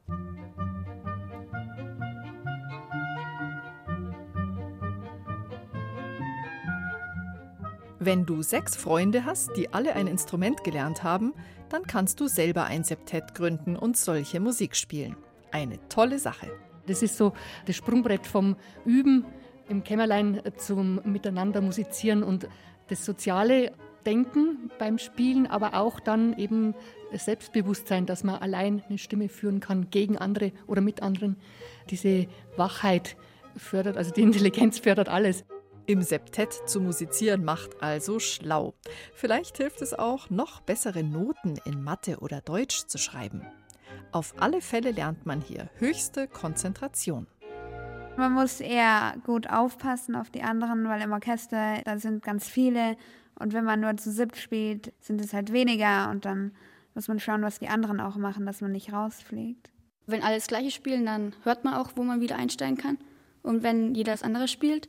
Wenn 8.02 8.24
du 8.24 8.42
sechs 8.42 8.76
Freunde 8.76 9.26
hast, 9.26 9.54
die 9.58 9.74
alle 9.74 9.94
ein 9.94 10.06
Instrument 10.06 10.64
gelernt 10.64 11.02
haben, 11.02 11.34
dann 11.68 11.82
kannst 11.82 12.18
du 12.18 12.28
selber 12.28 12.64
ein 12.64 12.82
Septett 12.82 13.34
gründen 13.34 13.76
und 13.76 13.94
solche 13.94 14.40
Musik 14.40 14.74
spielen. 14.74 15.16
Eine 15.52 15.78
tolle 15.90 16.18
Sache. 16.18 16.50
Das 16.86 17.02
ist 17.02 17.18
so 17.18 17.34
das 17.66 17.76
Sprungbrett 17.76 18.26
vom 18.26 18.56
Üben 18.86 19.26
im 19.68 19.84
Kämmerlein 19.84 20.40
zum 20.56 21.02
Miteinander 21.04 21.60
musizieren 21.60 22.22
und 22.22 22.48
das 22.88 23.04
soziale 23.04 23.72
Denken 24.06 24.70
beim 24.78 24.96
Spielen, 24.96 25.46
aber 25.46 25.74
auch 25.74 26.00
dann 26.00 26.32
eben 26.38 26.74
Selbstbewusstsein, 27.12 28.06
dass 28.06 28.24
man 28.24 28.36
allein 28.36 28.82
eine 28.88 28.96
Stimme 28.96 29.28
führen 29.28 29.60
kann 29.60 29.90
gegen 29.90 30.16
andere 30.16 30.52
oder 30.66 30.80
mit 30.80 31.02
anderen. 31.02 31.36
Diese 31.90 32.28
Wachheit 32.56 33.18
fördert, 33.56 33.98
also 33.98 34.10
die 34.10 34.22
Intelligenz 34.22 34.78
fördert 34.78 35.10
alles. 35.10 35.44
Im 35.90 36.02
Septett 36.02 36.52
zu 36.66 36.80
musizieren 36.80 37.44
macht 37.44 37.82
also 37.82 38.20
schlau. 38.20 38.74
Vielleicht 39.12 39.56
hilft 39.56 39.82
es 39.82 39.92
auch, 39.92 40.30
noch 40.30 40.60
bessere 40.60 41.02
Noten 41.02 41.58
in 41.64 41.82
Mathe 41.82 42.20
oder 42.20 42.40
Deutsch 42.40 42.86
zu 42.86 42.96
schreiben. 42.96 43.44
Auf 44.12 44.34
alle 44.38 44.60
Fälle 44.60 44.92
lernt 44.92 45.26
man 45.26 45.40
hier 45.40 45.68
höchste 45.78 46.28
Konzentration. 46.28 47.26
Man 48.16 48.34
muss 48.34 48.60
eher 48.60 49.14
gut 49.26 49.50
aufpassen 49.50 50.14
auf 50.14 50.30
die 50.30 50.42
anderen, 50.42 50.86
weil 50.86 51.02
im 51.02 51.10
Orchester, 51.10 51.82
da 51.84 51.98
sind 51.98 52.22
ganz 52.22 52.48
viele. 52.48 52.96
Und 53.40 53.52
wenn 53.52 53.64
man 53.64 53.80
nur 53.80 53.96
zu 53.96 54.12
siebt 54.12 54.36
spielt, 54.36 54.92
sind 55.00 55.20
es 55.20 55.32
halt 55.32 55.52
weniger. 55.52 56.08
Und 56.10 56.24
dann 56.24 56.52
muss 56.94 57.08
man 57.08 57.18
schauen, 57.18 57.42
was 57.42 57.58
die 57.58 57.66
anderen 57.66 57.98
auch 57.98 58.16
machen, 58.16 58.46
dass 58.46 58.60
man 58.60 58.70
nicht 58.70 58.92
rausfliegt. 58.92 59.70
Wenn 60.06 60.22
alle 60.22 60.36
das 60.36 60.46
Gleiche 60.46 60.70
spielen, 60.70 61.04
dann 61.04 61.34
hört 61.42 61.64
man 61.64 61.74
auch, 61.74 61.90
wo 61.96 62.04
man 62.04 62.20
wieder 62.20 62.36
einsteigen 62.36 62.76
kann. 62.76 62.96
Und 63.42 63.64
wenn 63.64 63.96
jeder 63.96 64.12
das 64.12 64.22
andere 64.22 64.46
spielt, 64.46 64.88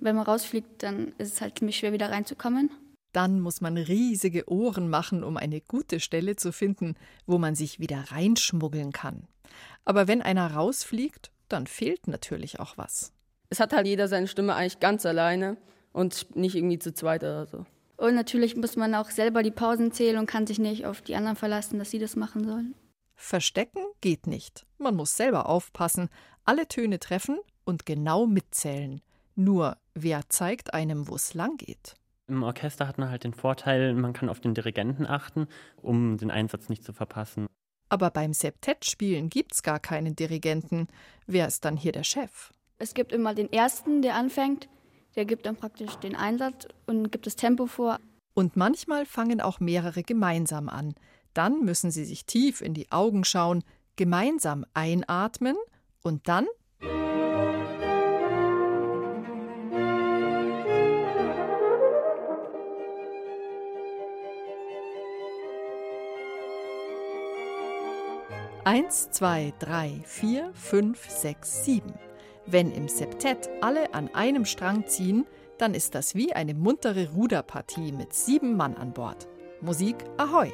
wenn 0.00 0.16
man 0.16 0.24
rausfliegt, 0.24 0.82
dann 0.82 1.12
ist 1.18 1.34
es 1.34 1.40
halt 1.40 1.58
ziemlich 1.58 1.78
schwer, 1.78 1.92
wieder 1.92 2.10
reinzukommen. 2.10 2.70
Dann 3.12 3.40
muss 3.40 3.60
man 3.60 3.76
riesige 3.76 4.50
Ohren 4.50 4.88
machen, 4.88 5.24
um 5.24 5.36
eine 5.36 5.60
gute 5.60 5.98
Stelle 5.98 6.36
zu 6.36 6.52
finden, 6.52 6.94
wo 7.26 7.38
man 7.38 7.54
sich 7.54 7.80
wieder 7.80 8.04
reinschmuggeln 8.10 8.92
kann. 8.92 9.26
Aber 9.84 10.06
wenn 10.08 10.22
einer 10.22 10.52
rausfliegt, 10.52 11.30
dann 11.48 11.66
fehlt 11.66 12.06
natürlich 12.06 12.60
auch 12.60 12.76
was. 12.76 13.12
Es 13.50 13.60
hat 13.60 13.72
halt 13.72 13.86
jeder 13.86 14.08
seine 14.08 14.28
Stimme 14.28 14.54
eigentlich 14.54 14.80
ganz 14.80 15.06
alleine 15.06 15.56
und 15.92 16.36
nicht 16.36 16.54
irgendwie 16.54 16.78
zu 16.78 16.92
zweit 16.92 17.22
oder 17.22 17.46
so. 17.46 17.64
Und 17.96 18.14
natürlich 18.14 18.56
muss 18.56 18.76
man 18.76 18.94
auch 18.94 19.10
selber 19.10 19.42
die 19.42 19.50
Pausen 19.50 19.90
zählen 19.90 20.18
und 20.18 20.26
kann 20.26 20.46
sich 20.46 20.58
nicht 20.58 20.86
auf 20.86 21.00
die 21.00 21.16
anderen 21.16 21.36
verlassen, 21.36 21.78
dass 21.78 21.90
sie 21.90 21.98
das 21.98 22.14
machen 22.14 22.44
sollen. 22.44 22.74
Verstecken 23.16 23.82
geht 24.00 24.28
nicht. 24.28 24.66
Man 24.78 24.94
muss 24.94 25.16
selber 25.16 25.48
aufpassen, 25.48 26.08
alle 26.44 26.68
Töne 26.68 27.00
treffen 27.00 27.38
und 27.64 27.84
genau 27.86 28.26
mitzählen. 28.26 29.00
Nur, 29.34 29.76
wer 30.02 30.28
zeigt 30.28 30.74
einem, 30.74 31.08
wo 31.08 31.16
es 31.16 31.34
lang 31.34 31.56
geht? 31.56 31.94
Im 32.28 32.42
Orchester 32.42 32.86
hat 32.86 32.98
man 32.98 33.10
halt 33.10 33.24
den 33.24 33.32
Vorteil, 33.32 33.94
man 33.94 34.12
kann 34.12 34.28
auf 34.28 34.40
den 34.40 34.54
Dirigenten 34.54 35.06
achten, 35.06 35.48
um 35.80 36.18
den 36.18 36.30
Einsatz 36.30 36.68
nicht 36.68 36.84
zu 36.84 36.92
verpassen. 36.92 37.46
Aber 37.88 38.10
beim 38.10 38.34
Septettspielen 38.34 39.30
gibt's 39.30 39.62
gar 39.62 39.80
keinen 39.80 40.14
Dirigenten. 40.14 40.88
Wer 41.26 41.46
ist 41.46 41.64
dann 41.64 41.76
hier 41.76 41.92
der 41.92 42.04
Chef? 42.04 42.52
Es 42.78 42.92
gibt 42.92 43.12
immer 43.12 43.34
den 43.34 43.50
ersten, 43.50 44.02
der 44.02 44.14
anfängt, 44.14 44.68
der 45.16 45.24
gibt 45.24 45.46
dann 45.46 45.56
praktisch 45.56 45.96
den 45.96 46.14
Einsatz 46.14 46.68
und 46.86 47.10
gibt 47.10 47.26
das 47.26 47.36
Tempo 47.36 47.66
vor. 47.66 47.98
Und 48.34 48.56
manchmal 48.56 49.06
fangen 49.06 49.40
auch 49.40 49.58
mehrere 49.58 50.02
gemeinsam 50.02 50.68
an. 50.68 50.94
Dann 51.34 51.64
müssen 51.64 51.90
sie 51.90 52.04
sich 52.04 52.26
tief 52.26 52.60
in 52.60 52.74
die 52.74 52.92
Augen 52.92 53.24
schauen, 53.24 53.64
gemeinsam 53.96 54.64
einatmen 54.74 55.56
und 56.02 56.28
dann 56.28 56.46
Eins, 68.68 69.10
zwei, 69.12 69.54
drei, 69.60 70.02
vier, 70.04 70.50
fünf, 70.52 71.08
sechs, 71.08 71.64
sieben. 71.64 71.94
Wenn 72.44 72.70
im 72.70 72.86
Septett 72.86 73.48
alle 73.62 73.94
an 73.94 74.14
einem 74.14 74.44
Strang 74.44 74.86
ziehen, 74.86 75.26
dann 75.56 75.72
ist 75.72 75.94
das 75.94 76.14
wie 76.14 76.34
eine 76.34 76.52
muntere 76.52 77.08
Ruderpartie 77.12 77.92
mit 77.92 78.12
sieben 78.12 78.58
Mann 78.58 78.76
an 78.76 78.92
Bord. 78.92 79.26
Musik 79.62 79.96
Ahoi! 80.18 80.52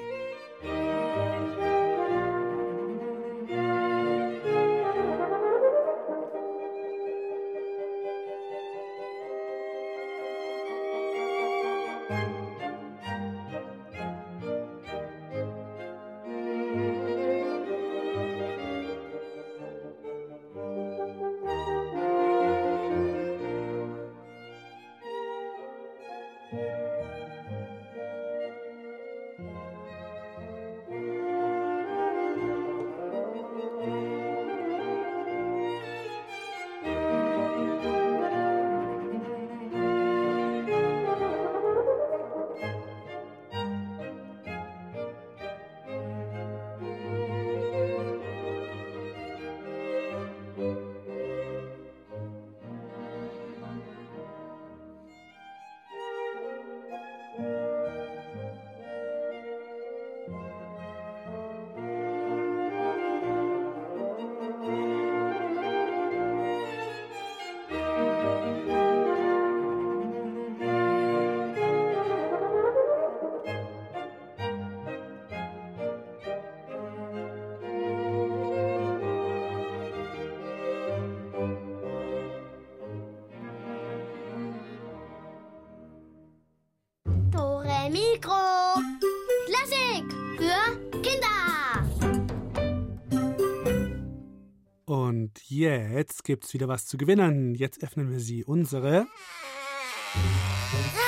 Jetzt 96.24 96.26
gibt's 96.26 96.54
wieder 96.54 96.68
was 96.68 96.86
zu 96.86 96.96
gewinnen. 96.96 97.54
Jetzt 97.54 97.82
öffnen 97.82 98.10
wir 98.10 98.18
sie. 98.18 98.44
Unsere 98.44 99.06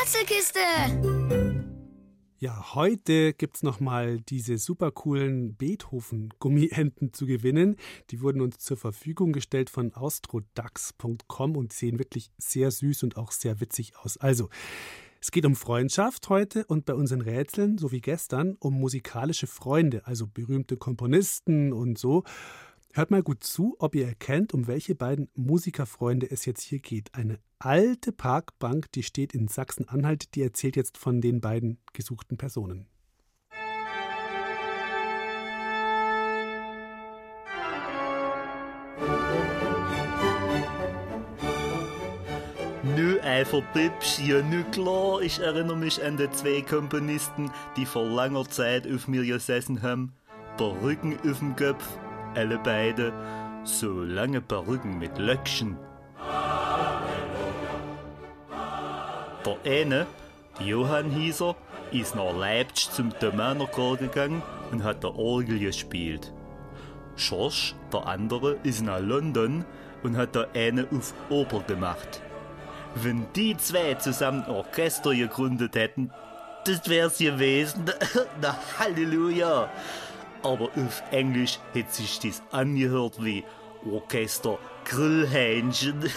Rätselkiste. 0.03 0.59
Ja, 2.39 2.75
heute 2.75 3.33
gibt's 3.33 3.63
noch 3.63 3.81
mal 3.81 4.21
diese 4.21 4.59
super 4.59 4.91
coolen 4.91 5.55
Beethoven-Gummienten 5.55 7.15
zu 7.15 7.25
gewinnen. 7.25 7.77
Die 8.11 8.21
wurden 8.21 8.43
uns 8.43 8.59
zur 8.59 8.77
Verfügung 8.77 9.33
gestellt 9.33 9.71
von 9.71 9.95
austrodax.com 9.95 11.57
und 11.57 11.73
sehen 11.73 11.99
wirklich 11.99 12.31
sehr 12.37 12.71
süß 12.71 13.03
und 13.05 13.17
auch 13.17 13.33
sehr 13.33 13.59
witzig 13.61 13.97
aus. 13.97 14.19
Also, 14.19 14.51
es 15.23 15.31
geht 15.31 15.47
um 15.47 15.57
Freundschaft 15.57 16.29
heute 16.29 16.67
und 16.67 16.85
bei 16.85 16.93
unseren 16.93 17.23
Rätseln, 17.23 17.79
so 17.79 17.91
wie 17.91 18.03
gestern, 18.03 18.55
um 18.61 18.79
musikalische 18.79 19.47
Freunde, 19.47 20.07
also 20.07 20.27
berühmte 20.27 20.77
Komponisten 20.77 21.73
und 21.73 21.97
so. 21.97 22.23
Hört 22.97 23.11
mal 23.11 23.23
gut 23.23 23.45
zu, 23.45 23.77
ob 23.79 23.95
ihr 23.95 24.07
erkennt, 24.07 24.55
um 24.55 24.67
welche 24.69 24.95
beiden 24.95 25.29
Musikerfreunde 25.35 26.31
es 26.31 26.47
jetzt 26.47 26.63
hier 26.63 26.79
geht. 26.79 27.15
Eine 27.15 27.39
alte 27.59 28.11
Parkbank, 28.11 28.91
die 28.93 29.03
steht 29.03 29.35
in 29.35 29.49
Sachsen-Anhalt, 29.49 30.35
die 30.35 30.41
erzählt 30.41 30.77
jetzt 30.77 30.97
von 30.97 31.21
den 31.21 31.43
beiden 31.43 31.77
gesuchten 31.93 32.39
Personen. 32.39 32.87
Nö, 42.97 43.21
einfach 43.21 43.63
Tipps, 43.75 44.23
ja, 44.27 44.41
nö 44.41 44.65
klar. 44.73 45.21
Ich 45.21 45.39
erinnere 45.39 45.77
mich 45.77 46.03
an 46.03 46.17
die 46.17 46.31
zwei 46.31 46.63
Komponisten, 46.63 47.51
die 47.77 47.85
vor 47.85 48.07
langer 48.07 48.49
Zeit 48.49 48.91
auf 48.91 49.07
mir 49.07 49.27
gesessen 49.27 49.83
haben. 49.83 50.15
Perücken 50.57 51.19
auf 51.29 51.41
dem 51.41 51.55
Kopf, 51.55 51.87
alle 52.37 52.59
beide. 52.59 53.12
So 53.64 54.03
lange 54.03 54.40
Perücken 54.40 54.99
mit 54.99 55.18
Löckchen. 55.18 55.77
Der 59.44 59.57
eine, 59.64 60.07
Johann 60.61 61.11
hieß 61.11 61.42
er, 61.42 61.57
ist 61.92 62.14
nach 62.14 62.37
Leipzig 62.37 62.92
zum 62.92 63.16
Thomanerchor 63.18 63.96
gegangen 63.96 64.42
und 64.70 64.85
hat 64.85 65.03
der 65.03 65.16
Orgel 65.16 65.59
gespielt. 65.59 66.33
Schorsch, 67.16 67.75
der 67.92 68.07
andere, 68.07 68.57
ist 68.62 68.83
nach 68.83 69.01
London 69.01 69.64
und 70.03 70.16
hat 70.16 70.35
der 70.35 70.49
eine 70.55 70.87
auf 70.96 71.14
Oper 71.31 71.61
gemacht. 71.61 72.20
Wenn 72.94 73.27
die 73.35 73.57
zwei 73.57 73.94
zusammen 73.94 74.44
Orchester 74.46 75.14
gegründet 75.14 75.75
hätten, 75.75 76.11
das 76.64 76.88
wär's 76.88 77.18
gewesen. 77.18 77.85
Na, 78.40 78.57
Halleluja. 78.79 79.70
Aber 80.47 80.67
auf 80.77 81.03
Englisch 81.11 81.59
hätte 81.73 81.93
sich 81.93 82.21
das 82.21 82.41
angehört 82.53 83.15
wie 83.19 83.43
Orchester 83.91 84.61
Grillhähnchen. 84.85 86.05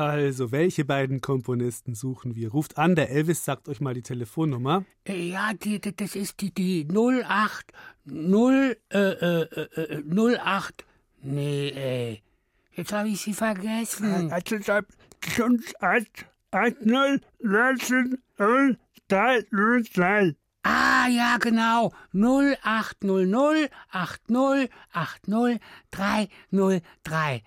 Also, 0.00 0.50
welche 0.50 0.86
beiden 0.86 1.20
Komponisten 1.20 1.94
suchen 1.94 2.34
wir? 2.34 2.52
Ruft 2.52 2.78
an, 2.78 2.94
der 2.94 3.10
Elvis 3.10 3.44
sagt 3.44 3.68
euch 3.68 3.82
mal 3.82 3.92
die 3.92 4.00
Telefonnummer. 4.00 4.86
Äh, 5.06 5.28
Ja, 5.28 5.52
die, 5.52 5.78
die, 5.78 5.94
das 5.94 6.16
ist 6.16 6.40
die, 6.40 6.54
die 6.54 6.86
08, 6.88 7.66
0, 8.06 8.78
äh, 8.90 8.98
äh, 8.98 9.42
äh, 9.42 10.38
08, 10.38 10.86
nee, 11.20 11.68
äh, 11.68 12.18
jetzt 12.72 12.94
habe 12.94 13.10
ich 13.10 13.20
sie 13.20 13.34
vergessen. 13.34 14.32
Also, 14.32 14.56
1, 15.80 16.06
1, 16.50 16.76
0, 16.80 17.20
19, 17.42 18.18
0, 18.38 18.78
3, 19.08 19.44
0, 19.50 19.84
3. 19.94 20.34
Ah, 20.62 21.08
ja, 21.08 21.36
genau. 21.38 21.92
0800 22.14 23.70
80 23.90 24.70
80 24.92 25.60
303. 25.90 27.42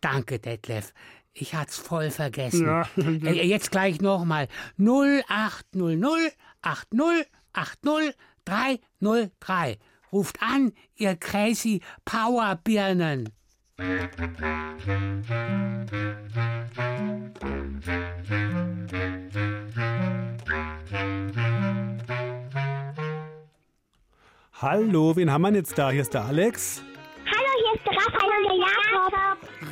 Danke, 0.00 0.38
Detlef. 0.38 0.92
Ich 1.38 1.54
hat's 1.54 1.76
voll 1.76 2.10
vergessen. 2.10 2.64
Ja. 2.64 2.88
Jetzt 3.30 3.70
gleich 3.70 4.00
nochmal. 4.00 4.48
0800 4.78 6.34
80 6.62 7.26
80 7.52 8.14
303. 8.46 9.78
Ruft 10.12 10.40
an, 10.40 10.72
ihr 10.94 11.14
crazy 11.16 11.82
Powerbirnen. 12.06 13.28
Hallo, 24.54 25.14
wen 25.16 25.30
haben 25.30 25.42
wir 25.42 25.52
jetzt 25.52 25.76
da? 25.76 25.90
Hier 25.90 26.00
ist 26.00 26.14
der 26.14 26.24
Alex. 26.24 26.82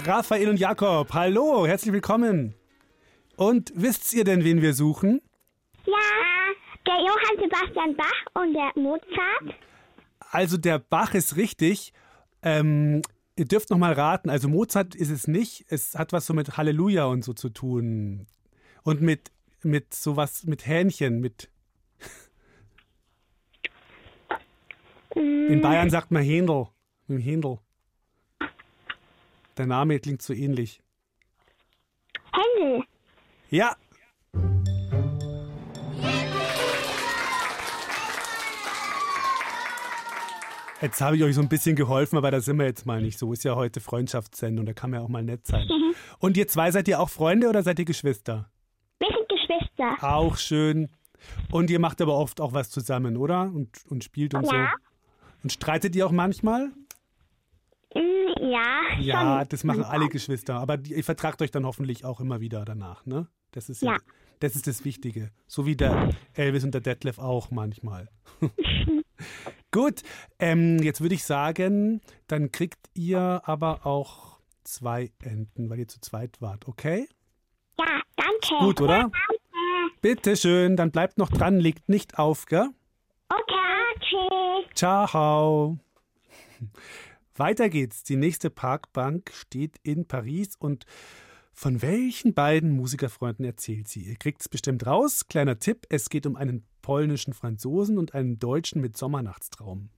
Raphael 0.06 0.50
und 0.50 0.58
Jakob. 0.58 1.14
Hallo, 1.14 1.66
herzlich 1.66 1.94
willkommen. 1.94 2.54
Und 3.36 3.72
wisst 3.74 4.12
ihr 4.12 4.24
denn, 4.24 4.44
wen 4.44 4.60
wir 4.60 4.74
suchen? 4.74 5.22
Ja, 5.86 5.94
der 6.86 6.98
Johann 6.98 7.42
Sebastian 7.42 7.96
Bach 7.96 8.42
und 8.42 8.52
der 8.52 8.70
Mozart. 8.74 9.58
Also 10.30 10.58
der 10.58 10.78
Bach 10.78 11.14
ist 11.14 11.36
richtig. 11.36 11.94
Ähm, 12.42 13.00
ihr 13.36 13.46
dürft 13.46 13.70
noch 13.70 13.78
mal 13.78 13.94
raten. 13.94 14.28
Also 14.28 14.46
Mozart 14.48 14.94
ist 14.94 15.08
es 15.08 15.26
nicht. 15.26 15.64
Es 15.68 15.94
hat 15.94 16.12
was 16.12 16.26
so 16.26 16.34
mit 16.34 16.58
Halleluja 16.58 17.06
und 17.06 17.24
so 17.24 17.32
zu 17.32 17.48
tun. 17.48 18.26
Und 18.82 19.00
mit, 19.00 19.30
mit 19.62 19.94
sowas, 19.94 20.44
mit 20.44 20.66
Hähnchen, 20.66 21.20
mit... 21.20 21.48
In 25.14 25.62
Bayern 25.62 25.88
sagt 25.88 26.10
man 26.10 26.22
Händel. 26.22 26.66
Mit 27.06 27.18
dem 27.18 27.22
Händel. 27.22 27.58
Der 29.56 29.66
Name 29.66 29.98
klingt 30.00 30.22
so 30.22 30.32
ähnlich. 30.32 30.82
Händel. 32.32 32.84
Ja. 33.50 33.76
Jetzt 40.80 41.00
habe 41.00 41.16
ich 41.16 41.22
euch 41.22 41.34
so 41.34 41.40
ein 41.40 41.48
bisschen 41.48 41.76
geholfen, 41.76 42.18
aber 42.18 42.30
da 42.30 42.40
sind 42.40 42.58
wir 42.58 42.66
jetzt 42.66 42.84
mal 42.84 43.00
nicht 43.00 43.18
so. 43.18 43.32
Ist 43.32 43.44
ja 43.44 43.54
heute 43.54 43.80
Freundschaftssendung, 43.80 44.66
da 44.66 44.72
kann 44.74 44.90
man 44.90 45.00
ja 45.00 45.04
auch 45.04 45.08
mal 45.08 45.22
nett 45.22 45.46
sein. 45.46 45.66
Mhm. 45.66 45.94
Und 46.18 46.36
ihr 46.36 46.46
zwei 46.48 46.70
seid 46.72 46.88
ihr 46.88 47.00
auch 47.00 47.08
Freunde 47.08 47.48
oder 47.48 47.62
seid 47.62 47.78
ihr 47.78 47.84
Geschwister? 47.86 48.50
Wir 48.98 49.08
sind 49.08 49.28
Geschwister. 49.28 49.96
Auch 50.02 50.36
schön. 50.36 50.90
Und 51.50 51.70
ihr 51.70 51.78
macht 51.78 52.02
aber 52.02 52.14
oft 52.18 52.40
auch 52.40 52.52
was 52.52 52.68
zusammen, 52.70 53.16
oder? 53.16 53.42
Und, 53.42 53.70
und 53.88 54.04
spielt 54.04 54.34
und 54.34 54.44
Ja. 54.44 54.50
so. 54.50 55.28
Und 55.44 55.52
streitet 55.52 55.96
ihr 55.96 56.06
auch 56.06 56.10
manchmal? 56.12 56.70
Ja, 58.50 58.80
Ja, 59.00 59.38
schon. 59.40 59.48
das 59.48 59.64
machen 59.64 59.84
alle 59.84 60.08
Geschwister. 60.08 60.54
Aber 60.56 60.76
die, 60.76 60.94
ihr 60.94 61.04
vertragt 61.04 61.40
euch 61.42 61.50
dann 61.50 61.64
hoffentlich 61.66 62.04
auch 62.04 62.20
immer 62.20 62.40
wieder 62.40 62.64
danach, 62.64 63.06
ne? 63.06 63.26
Das 63.52 63.68
ist 63.68 63.82
ja, 63.82 63.92
Ja. 63.92 63.98
das 64.40 64.56
ist 64.56 64.66
das 64.66 64.84
Wichtige. 64.84 65.30
So 65.46 65.66
wie 65.66 65.76
der 65.76 66.10
Elvis 66.34 66.64
und 66.64 66.72
der 66.74 66.80
Detlef 66.80 67.18
auch 67.18 67.50
manchmal. 67.50 68.08
Gut, 69.70 70.02
ähm, 70.38 70.78
jetzt 70.82 71.00
würde 71.00 71.14
ich 71.14 71.24
sagen, 71.24 72.00
dann 72.26 72.52
kriegt 72.52 72.78
ihr 72.94 73.42
aber 73.44 73.86
auch 73.86 74.38
zwei 74.62 75.10
Enten, 75.22 75.68
weil 75.70 75.80
ihr 75.80 75.88
zu 75.88 76.00
zweit 76.00 76.40
wart, 76.40 76.68
okay? 76.68 77.08
Ja, 77.78 78.00
danke. 78.16 78.64
Gut, 78.64 78.80
oder? 78.80 79.00
Danke. 79.00 79.18
Bitte 80.00 80.36
schön, 80.36 80.76
dann 80.76 80.90
bleibt 80.90 81.18
noch 81.18 81.30
dran, 81.30 81.58
legt 81.58 81.88
nicht 81.88 82.18
auf, 82.18 82.46
gell? 82.46 82.68
Okay. 83.28 84.66
Ciao. 84.74 85.78
Weiter 87.36 87.68
geht's. 87.68 88.04
Die 88.04 88.16
nächste 88.16 88.48
Parkbank 88.48 89.32
steht 89.34 89.78
in 89.82 90.06
Paris 90.06 90.54
und 90.56 90.84
von 91.52 91.82
welchen 91.82 92.34
beiden 92.34 92.70
Musikerfreunden 92.70 93.44
erzählt 93.44 93.88
sie? 93.88 94.02
Ihr 94.02 94.16
kriegt's 94.16 94.48
bestimmt 94.48 94.86
raus. 94.86 95.26
Kleiner 95.28 95.58
Tipp: 95.58 95.86
Es 95.88 96.10
geht 96.10 96.26
um 96.26 96.36
einen 96.36 96.64
polnischen 96.82 97.32
Franzosen 97.32 97.98
und 97.98 98.14
einen 98.14 98.38
Deutschen 98.38 98.80
mit 98.80 98.96
Sommernachtstraum. 98.96 99.90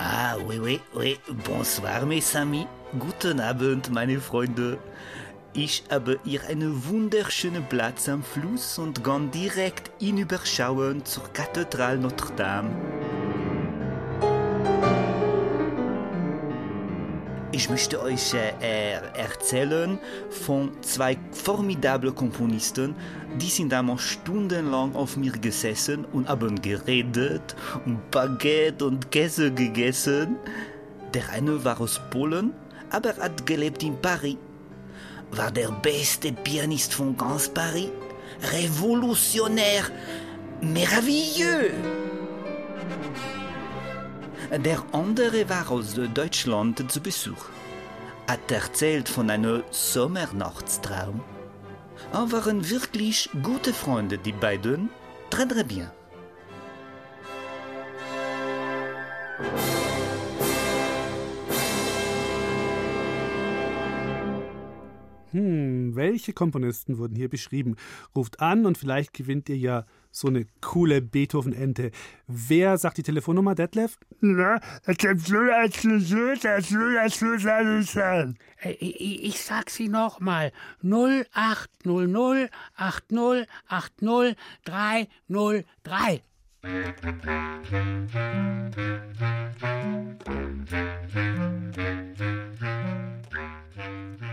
Ah, 0.00 0.36
oui, 0.46 0.58
oui, 0.60 0.80
oui. 0.94 1.18
Bonsoir, 1.44 2.06
mes 2.06 2.34
amis. 2.34 2.66
Guten 2.98 3.40
Abend, 3.40 3.90
meine 3.92 4.20
Freunde. 4.20 4.78
Ich 5.60 5.82
habe 5.90 6.20
hier 6.24 6.44
einen 6.46 6.86
wunderschönen 6.86 7.64
Platz 7.68 8.08
am 8.08 8.22
Fluss 8.22 8.78
und 8.78 9.02
kann 9.02 9.32
direkt 9.32 9.90
hinüberschauen 9.98 11.04
zur 11.04 11.24
Kathedrale 11.32 11.98
Notre 11.98 12.32
Dame. 12.36 12.70
Ich 17.50 17.68
möchte 17.68 18.00
euch 18.00 18.34
äh, 18.34 18.52
er- 18.60 19.16
erzählen 19.16 19.98
von 20.30 20.80
zwei 20.82 21.18
formidablen 21.32 22.14
Komponisten, 22.14 22.94
die 23.40 23.50
sind 23.50 23.74
einmal 23.74 23.98
stundenlang 23.98 24.94
auf 24.94 25.16
mir 25.16 25.32
gesessen 25.32 26.04
und 26.12 26.28
haben 26.28 26.62
geredet 26.62 27.56
und 27.84 28.08
Baguette 28.12 28.84
und 28.84 29.10
Käse 29.10 29.50
gegessen. 29.50 30.36
Der 31.14 31.28
eine 31.30 31.64
war 31.64 31.80
aus 31.80 32.00
Polen, 32.10 32.52
aber 32.90 33.16
hat 33.16 33.44
gelebt 33.44 33.82
in 33.82 34.00
Paris. 34.00 34.36
War 35.32 35.50
der 35.50 35.70
beste 35.70 36.32
Pianist 36.32 36.94
von 36.94 37.16
ganz 37.16 37.48
Paris. 37.48 37.90
Revolutionär, 38.52 39.84
merveilleux. 40.60 41.72
Der 44.50 44.82
andere 44.92 45.48
war 45.48 45.70
aus 45.70 45.94
Deutschland 46.14 46.90
zu 46.90 47.00
Besuch. 47.00 47.50
Hat 48.26 48.50
erzählt 48.50 49.08
von 49.08 49.28
einem 49.30 49.62
Sommernachtstraum. 49.70 51.20
Waren 52.12 52.70
wirklich 52.70 53.28
gute 53.42 53.72
Freunde, 53.74 54.18
die 54.18 54.32
beiden. 54.32 54.90
Très, 55.30 55.46
très 55.46 55.64
bien. 55.64 55.90
Hm, 65.32 65.94
welche 65.94 66.32
Komponisten 66.32 66.98
wurden 66.98 67.14
hier 67.16 67.28
beschrieben? 67.28 67.76
Ruft 68.14 68.40
an 68.40 68.66
und 68.66 68.78
vielleicht 68.78 69.12
gewinnt 69.12 69.48
ihr 69.48 69.56
ja 69.58 69.84
so 70.10 70.28
eine 70.28 70.46
coole 70.60 71.02
Beethoven-Ente. 71.02 71.90
Wer 72.26 72.78
sagt 72.78 72.96
die 72.98 73.02
Telefonnummer, 73.02 73.54
Detlef? 73.54 73.98
Na, 74.20 74.58
es 74.86 74.96
ist 75.04 75.30
0100, 75.30 76.44
das 76.44 76.70
0100, 76.72 78.34
Äh, 78.62 78.70
Ich, 78.80 79.40
sag 79.40 79.70
sie 79.70 79.88
nochmal. 79.88 80.52
0800 80.82 82.50
80 82.76 83.46
80 83.68 84.36
303. 84.64 86.22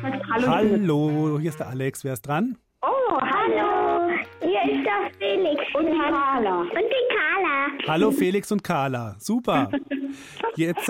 Hallo. 0.06 0.48
Hallo, 0.48 1.40
hier 1.40 1.50
ist 1.50 1.60
der 1.60 1.70
Alex. 1.70 2.04
Wer 2.04 2.14
ist 2.14 2.22
dran? 2.22 2.58
Oh, 2.84 3.20
hallo. 3.20 4.12
Hier 4.40 4.62
ist 4.72 4.86
der 4.86 5.10
Felix. 5.18 5.64
Und 5.74 5.88
die 5.88 5.98
Carla. 5.98 6.60
Und 6.60 6.70
die 6.72 7.06
Carla. 7.16 7.70
Hallo 7.88 8.12
Felix 8.12 8.52
und 8.52 8.64
Carla. 8.64 9.16
Super. 9.18 9.72
Jetzt, 10.56 10.88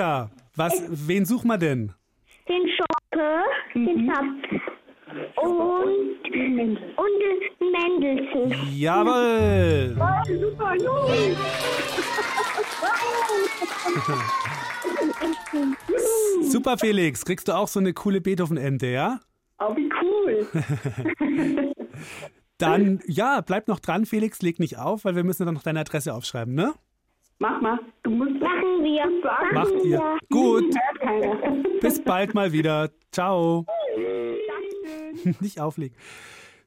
was, 0.55 0.83
wen 0.89 1.23
suchen 1.25 1.47
wir 1.47 1.57
denn? 1.57 1.93
Den 2.49 2.67
Schoppe, 2.69 3.43
den 3.73 4.11
Zapp. 4.11 4.25
Und, 5.37 6.19
und 6.25 6.27
den 6.51 6.77
Mendelssohn. 7.71 8.53
Jawohl. 8.73 9.95
Oh, 9.97 10.23
super, 10.25 10.75
Junge. 10.75 11.37
Super 16.55 16.77
Felix, 16.77 17.25
kriegst 17.25 17.49
du 17.49 17.51
auch 17.51 17.67
so 17.67 17.81
eine 17.81 17.91
coole 17.91 18.21
Beethoven-Ente, 18.21 18.87
ja? 18.87 19.19
Oh, 19.59 19.75
wie 19.75 19.89
cool. 20.01 21.73
Dann, 22.57 23.01
ja, 23.07 23.41
bleib 23.41 23.67
noch 23.67 23.81
dran, 23.81 24.05
Felix, 24.05 24.41
leg 24.41 24.57
nicht 24.59 24.77
auf, 24.77 25.03
weil 25.03 25.17
wir 25.17 25.25
müssen 25.25 25.45
dann 25.45 25.53
noch 25.53 25.63
deine 25.63 25.81
Adresse 25.81 26.13
aufschreiben, 26.13 26.55
ne? 26.55 26.73
Mach 27.39 27.59
mal. 27.59 27.77
Du 28.03 28.09
musst 28.11 28.39
machen 28.39 28.83
wir. 28.83 29.05
Machen 29.21 29.53
Macht 29.53 29.73
ihr. 29.83 29.99
wir. 29.99 30.17
Gut. 30.29 30.63
Hört 30.63 30.99
keiner. 31.01 31.63
Bis 31.81 32.01
bald 32.01 32.33
mal 32.33 32.53
wieder. 32.53 32.89
Ciao. 33.11 33.65
Nicht 35.41 35.59
auflegen. 35.59 35.97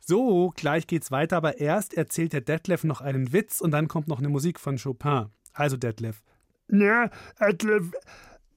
So, 0.00 0.52
gleich 0.54 0.86
geht's 0.86 1.10
weiter, 1.10 1.38
aber 1.38 1.60
erst 1.60 1.94
erzählt 1.94 2.34
der 2.34 2.42
Detlef 2.42 2.84
noch 2.84 3.00
einen 3.00 3.32
Witz 3.32 3.62
und 3.62 3.70
dann 3.70 3.88
kommt 3.88 4.08
noch 4.08 4.18
eine 4.18 4.28
Musik 4.28 4.60
von 4.60 4.76
Chopin. 4.76 5.30
Also 5.54 5.78
Detlef. 5.78 6.20
Ja, 6.70 7.08
also, 7.38 7.80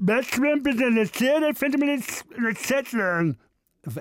was 0.02 0.26
schwimmt 0.26 0.68
in 0.68 0.82
einer 0.82 1.06
See, 1.06 1.28
dann 1.40 1.56
fängt 1.56 1.78
mit 1.80 2.58
Z 2.58 2.94
an. 2.96 3.38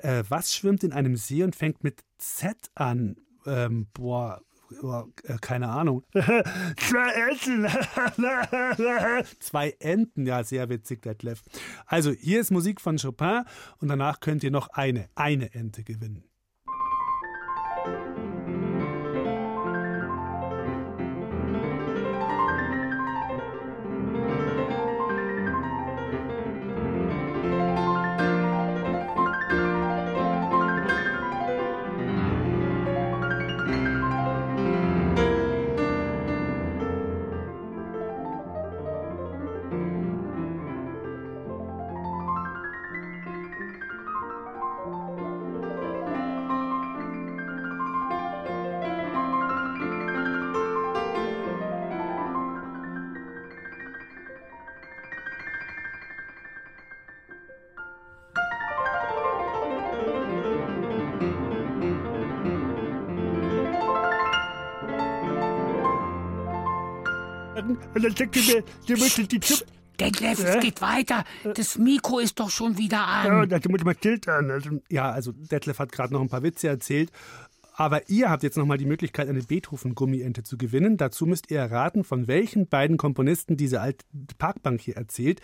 Äh, 0.01 0.23
was 0.29 0.53
schwimmt 0.53 0.83
in 0.83 0.93
einem 0.93 1.15
See 1.15 1.43
und 1.43 1.55
fängt 1.55 1.83
mit 1.83 2.03
Z 2.17 2.55
an? 2.75 3.17
Ähm, 3.45 3.87
boah, 3.93 4.41
boah, 4.81 5.07
äh, 5.23 5.37
keine 5.39 5.69
Ahnung. 5.69 6.03
Zwei 6.13 7.31
Essen. 7.31 7.67
Zwei 9.39 9.75
Enten, 9.79 10.25
ja, 10.25 10.43
sehr 10.43 10.69
witzig, 10.69 11.03
Detlef. 11.03 11.41
Also, 11.85 12.11
hier 12.11 12.41
ist 12.41 12.51
Musik 12.51 12.81
von 12.81 12.97
Chopin 12.97 13.43
und 13.77 13.87
danach 13.87 14.19
könnt 14.19 14.43
ihr 14.43 14.51
noch 14.51 14.69
eine, 14.69 15.07
eine 15.15 15.53
Ente 15.53 15.83
gewinnen. 15.83 16.30
Und 67.93 68.03
dann 68.03 68.15
sagt 68.15 68.35
er 68.37 68.55
mir, 68.55 68.63
du 68.87 68.93
musst 68.97 69.17
die 69.31 69.39
Suppe. 69.43 69.65
Detlef, 69.99 70.39
Ja? 70.39 70.55
es 70.55 70.63
geht 70.63 70.81
weiter. 70.81 71.23
Das 71.55 71.77
Mikro 71.77 72.19
ist 72.19 72.39
doch 72.39 72.49
schon 72.49 72.77
wieder 72.77 72.97
Ja, 72.97 73.41
an. 73.41 73.49
das 73.49 73.63
muss 73.65 73.83
man 73.83 73.93
filtern. 73.95 74.49
Also, 74.49 74.81
Ja, 74.89 75.11
also 75.11 75.31
Detlef 75.31 75.77
hat 75.79 75.91
gerade 75.91 76.13
noch 76.13 76.21
ein 76.21 76.29
paar 76.29 76.41
Witze 76.43 76.67
erzählt. 76.69 77.11
Aber 77.75 78.09
ihr 78.09 78.29
habt 78.29 78.43
jetzt 78.43 78.57
nochmal 78.57 78.77
die 78.77 78.85
Möglichkeit, 78.85 79.27
eine 79.29 79.41
Beethoven-Gummiente 79.43 80.43
zu 80.43 80.57
gewinnen. 80.57 80.97
Dazu 80.97 81.25
müsst 81.25 81.51
ihr 81.51 81.59
erraten, 81.59 82.03
von 82.03 82.27
welchen 82.27 82.67
beiden 82.67 82.97
Komponisten 82.97 83.57
diese 83.57 83.79
alte 83.81 84.05
Parkbank 84.37 84.81
hier 84.81 84.97
erzählt. 84.97 85.39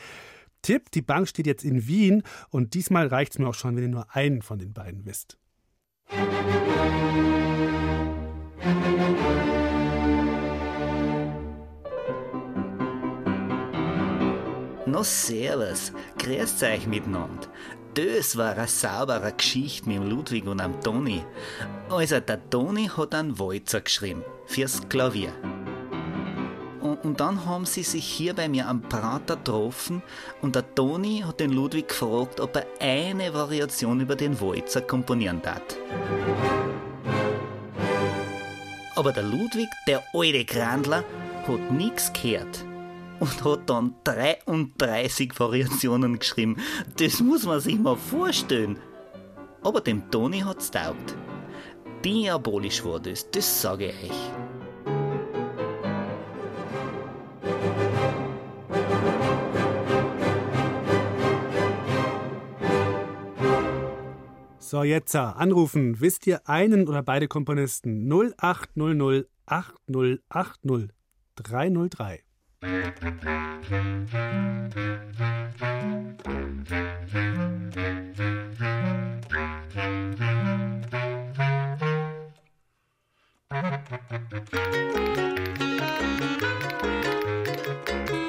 Tipp, 0.62 0.92
die 0.92 1.02
Bank 1.02 1.28
steht 1.28 1.46
jetzt 1.48 1.64
in 1.64 1.88
Wien 1.88 2.24
und 2.50 2.74
diesmal 2.74 3.08
reicht 3.08 3.34
es 3.34 3.40
mir 3.40 3.48
auch 3.48 3.54
schon, 3.54 3.76
wenn 3.76 3.84
ihr 3.84 3.90
nur 3.90 4.16
einen 4.16 4.42
von 4.42 4.60
den 4.60 4.74
beiden 4.74 5.06
wisst. 5.06 5.38
No 14.98 15.04
servus, 15.04 15.92
grüßt 16.18 16.64
euch 16.64 16.88
miteinander. 16.88 17.48
Das 17.94 18.36
war 18.36 18.58
eine 18.58 18.68
saubere 18.68 19.32
Geschichte 19.32 19.88
mit 19.88 20.04
Ludwig 20.04 20.48
und 20.48 20.60
am 20.60 20.82
Toni. 20.82 21.24
Also 21.88 22.20
der 22.20 22.50
Toni 22.50 22.88
hat 22.88 23.14
einen 23.14 23.38
Walzer 23.38 23.82
geschrieben, 23.82 24.24
fürs 24.48 24.90
Klavier. 24.90 25.32
Und, 26.82 27.06
und 27.06 27.20
dann 27.20 27.46
haben 27.46 27.68
sie 27.68 27.84
sich 27.84 28.06
hier 28.06 28.34
bei 28.34 28.50
mir 28.50 28.68
am 28.68 28.82
Prater 28.82 29.36
getroffen 29.36 30.02
und 30.42 30.56
der 30.56 30.74
Toni 30.74 31.24
hat 31.24 31.42
den 31.42 31.52
Ludwig 31.52 31.90
gefragt, 31.90 32.40
ob 32.40 32.56
er 32.56 32.66
eine 32.80 33.32
Variation 33.36 34.00
über 34.00 34.16
den 34.16 34.42
Walzer 34.42 34.82
komponieren 34.82 35.44
darf. 35.44 35.62
Aber 38.96 39.12
der 39.12 39.22
Ludwig, 39.22 39.70
der 39.86 40.04
alte 40.12 40.44
Grandler, 40.44 41.04
hat 41.48 41.72
nichts 41.72 42.12
gehört 42.14 42.67
und 43.20 43.44
hat 43.44 43.70
dann 43.70 43.96
33 44.04 45.40
Variationen 45.40 46.20
geschrieben. 46.20 46.58
Das 46.98 47.20
muss 47.20 47.46
man 47.46 47.60
sich 47.60 47.78
mal 47.78 47.96
vorstellen. 47.96 48.80
Aber 49.64 49.82
dem 49.82 50.10
Toni 50.12 50.40
hat's 50.40 50.72
taugt. 50.72 51.16
Diabolisch 52.06 52.84
war 52.86 53.00
das, 53.00 53.30
das 53.32 53.62
sage 53.62 53.88
ich 53.90 54.12
euch. 54.12 54.32
So, 64.70 64.84
jetzt 64.84 65.16
äh, 65.16 65.20
anrufen. 65.20 66.02
Wisst 66.02 66.28
ihr 66.28 66.48
einen 66.50 66.90
oder 66.90 67.02
beide 67.02 67.30
Komponisten? 67.30 68.12
0800 68.12 69.28
8080 69.46 70.90
303. 71.36 72.27
So, 72.60 72.68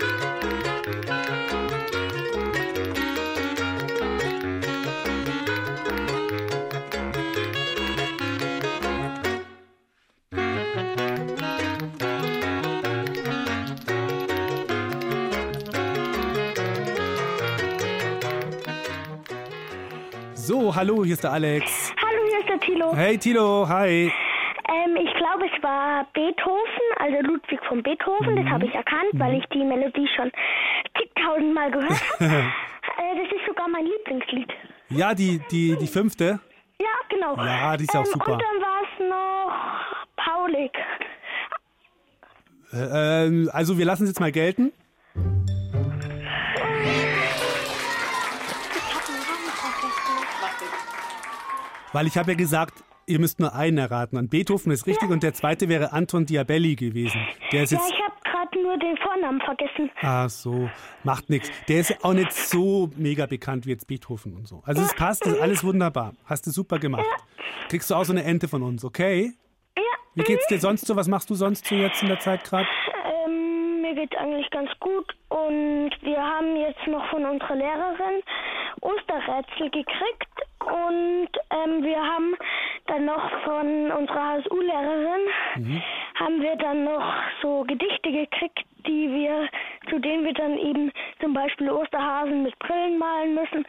hallo, 20.75 21.05
hier 21.05 21.15
ist 21.15 21.25
der 21.25 21.33
Alex. 21.33 21.93
Hallo, 22.01 22.23
hier 22.29 22.39
ist 22.41 22.49
der 22.49 22.61
Tilo. 22.61 22.95
Hey 22.95 23.19
Tilo, 23.19 23.69
hi. 23.69 24.13
Ähm, 24.71 24.97
ich 24.97 25.15
glaube, 25.17 25.47
es 25.47 25.63
war 25.63 26.07
Beethoven, 26.13 26.83
also 26.99 27.21
Ludwig 27.23 27.61
von 27.69 27.83
Beethoven, 27.83 28.37
das 28.37 28.47
habe 28.47 28.67
ich 28.67 28.75
erkannt, 28.75 29.11
weil 29.15 29.39
ich 29.39 29.45
die 29.47 29.65
Melodie 29.65 30.09
schon 30.15 30.31
tausendmal 31.15 31.71
gehört 31.71 31.91
habe. 32.21 32.25
äh, 32.25 33.17
das 33.17 33.39
ist 33.39 33.47
sogar 33.47 33.69
mein 33.69 33.87
Lieblingslied. 33.87 34.53
Ja, 34.91 35.15
die, 35.15 35.41
die, 35.51 35.77
die 35.77 35.87
fünfte. 35.87 36.41
Ja, 36.81 36.87
genau. 37.09 37.37
Ja, 37.37 37.77
die 37.77 37.85
ist 37.85 37.97
auch 37.97 38.05
ähm, 38.05 38.13
super. 38.13 38.33
Und 38.33 38.43
dann 38.43 38.63
war 38.63 38.81
es 38.83 39.09
noch 39.09 40.17
Paulik. 40.17 40.73
Äh, 42.73 43.25
ähm, 43.27 43.51
also 43.53 43.79
wir 43.79 43.85
lassen 43.87 44.05
es 44.05 44.11
jetzt 44.11 44.21
mal 44.21 44.33
gelten. 44.33 44.73
Weil 51.99 52.07
ich 52.07 52.17
habe 52.17 52.31
ja 52.31 52.37
gesagt, 52.37 52.75
ihr 53.07 53.19
müsst 53.19 53.41
nur 53.41 53.53
einen 53.57 53.77
erraten. 53.77 54.19
Und 54.19 54.31
Beethoven 54.31 54.71
ist 54.71 54.87
richtig 54.87 55.11
und 55.11 55.25
der 55.25 55.35
zweite 55.35 55.69
wäre 55.69 55.93
Anton 55.93 56.27
Diabelli 56.27 56.77
gewesen. 56.77 57.21
Der 57.51 57.65
ist 57.65 57.73
Ja, 57.73 57.79
jetzt. 57.81 57.91
ich 57.91 58.01
habe 58.01 58.15
gerade 58.23 58.63
nur 58.63 58.79
den 58.79 58.97
Vornamen 58.99 59.41
vergessen. 59.41 59.91
Ach 60.03 60.31
so, 60.31 60.71
macht 61.03 61.29
nichts. 61.29 61.51
Der 61.67 61.81
ist 61.81 62.05
auch 62.05 62.13
nicht 62.13 62.31
so 62.33 62.89
mega 62.95 63.27
bekannt 63.27 63.67
wie 63.67 63.71
jetzt 63.71 63.89
Beethoven 63.89 64.37
und 64.37 64.47
so. 64.47 64.63
Also 64.65 64.83
es 64.83 64.95
passt, 64.95 65.27
das 65.27 65.33
ist 65.33 65.41
alles 65.41 65.65
wunderbar. 65.65 66.13
Hast 66.27 66.47
du 66.47 66.53
super 66.53 66.79
gemacht. 66.79 67.05
Kriegst 67.69 67.91
du 67.91 67.97
auch 67.97 68.05
so 68.05 68.13
eine 68.13 68.23
Ente 68.23 68.47
von 68.47 68.63
uns, 68.63 68.85
okay? 68.85 69.33
Ja. 69.77 69.83
Wie 70.15 70.23
geht's 70.23 70.47
dir 70.47 70.61
sonst 70.61 70.87
so? 70.87 70.95
Was 70.95 71.09
machst 71.09 71.29
du 71.31 71.35
sonst 71.35 71.67
so 71.67 71.75
jetzt 71.75 72.01
in 72.03 72.11
der 72.11 72.21
Zeit 72.21 72.45
gerade? 72.45 72.69
Ähm, 73.27 73.81
mir 73.83 73.97
geht's 73.97 74.17
eigentlich 74.17 74.49
ganz 74.53 74.71
gut 74.79 75.17
und 75.31 75.91
wir 76.03 76.19
haben 76.23 76.55
jetzt 76.59 76.87
noch 76.87 77.11
von 77.11 77.25
unserer 77.25 77.57
Lehrerin 77.57 78.23
Osterrätsel 78.83 79.69
gekriegt 79.71 80.29
und 80.71 81.29
ähm, 81.51 81.83
wir 81.85 81.99
haben 82.03 82.35
dann 82.87 83.05
noch 83.05 83.31
von 83.45 83.91
unserer 83.93 84.29
HSU-Lehrerin 84.39 85.21
Mhm. 85.57 85.83
haben 86.15 86.41
wir 86.43 86.57
dann 86.57 86.85
noch 86.85 87.03
so 87.43 87.65
Gedichte 87.65 88.11
gekriegt, 88.13 88.61
die 88.87 89.09
wir, 89.11 89.49
zu 89.91 89.99
denen 89.99 90.25
wir 90.25 90.33
dann 90.35 90.57
eben 90.59 90.93
zum 91.21 91.33
Beispiel 91.35 91.71
Osterhasen 91.71 92.45
mit 92.45 92.59
Brillen 92.61 92.99
malen 92.99 93.35
müssen, 93.35 93.67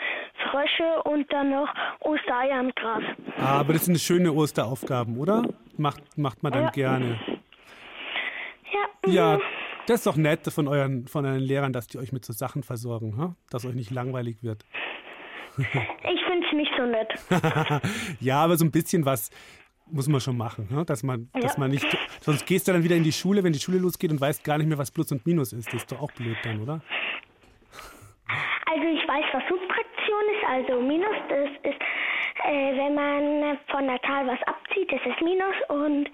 Frösche 0.50 1.02
und 1.04 1.32
dann 1.34 1.50
noch 1.52 1.74
Ostereier 2.02 2.60
im 2.60 2.72
Gras. 2.76 3.04
Ah, 3.38 3.60
aber 3.60 3.74
das 3.74 3.86
sind 3.86 4.00
schöne 4.00 4.32
Osteraufgaben, 4.34 5.18
oder? 5.18 5.44
Macht, 5.78 6.18
macht 6.18 6.44
man 6.44 6.52
dann 6.54 6.66
Ja. 6.66 6.70
gerne. 6.72 7.20
Ja, 9.06 9.12
Ja, 9.12 9.40
das 9.88 9.98
ist 9.98 10.06
doch 10.08 10.16
nett 10.18 10.42
von 10.54 10.68
euren, 10.68 11.08
von 11.08 11.26
euren 11.26 11.40
Lehrern, 11.40 11.74
dass 11.74 11.88
die 11.88 11.98
euch 11.98 12.12
mit 12.12 12.24
so 12.24 12.34
Sachen 12.34 12.64
versorgen, 12.64 13.18
ha? 13.18 13.36
dass 13.50 13.66
euch 13.66 13.74
nicht 13.76 13.90
langweilig 13.92 14.44
wird. 14.44 14.64
Ich 15.60 16.22
find's 16.26 16.52
nicht 16.54 16.72
so 16.78 16.86
nett. 16.86 17.14
ja, 18.20 18.44
aber 18.44 18.58
so 18.58 18.66
ein 18.66 18.72
bisschen 18.72 19.06
was 19.06 19.30
muss 19.92 20.08
man 20.08 20.22
schon 20.22 20.38
machen, 20.38 20.68
ha? 20.72 20.84
dass 20.84 21.02
man, 21.02 21.30
dass 21.34 21.54
Ja. 21.54 21.60
man 21.60 21.72
nicht, 21.72 21.86
sonst 22.22 22.46
gehst 22.46 22.68
du 22.68 22.74
dann 22.74 22.84
wieder 22.84 22.96
in 22.96 23.04
die 23.04 23.12
Schule, 23.12 23.44
wenn 23.44 23.54
die 23.54 23.60
Schule 23.60 23.80
losgeht 23.80 24.12
und 24.12 24.22
weißt 24.22 24.44
gar 24.44 24.58
nicht 24.60 24.68
mehr, 24.68 24.78
was 24.78 24.92
Plus 24.92 25.12
und 25.12 25.26
Minus 25.26 25.52
ist. 25.52 25.68
Das 25.68 25.82
ist 25.82 25.92
doch 25.92 26.00
auch 26.02 26.12
blöd 26.12 26.38
dann, 26.44 26.62
oder? 26.62 26.80
Also 28.72 28.84
ich 28.88 29.08
weiß, 29.08 29.26
was 29.34 29.44
Subtraktion 29.50 30.24
ist, 30.36 30.48
also 30.48 30.82
Minus, 30.82 31.16
das 31.28 31.50
ist, 31.72 31.82
äh, 32.46 32.78
wenn 32.78 32.94
man 32.94 33.58
von 33.72 33.88
der 33.88 34.00
Zahl 34.04 34.28
was 34.28 34.40
abzieht, 34.44 34.92
das 34.92 35.02
ist 35.04 35.22
Minus 35.24 35.56
und 35.70 36.08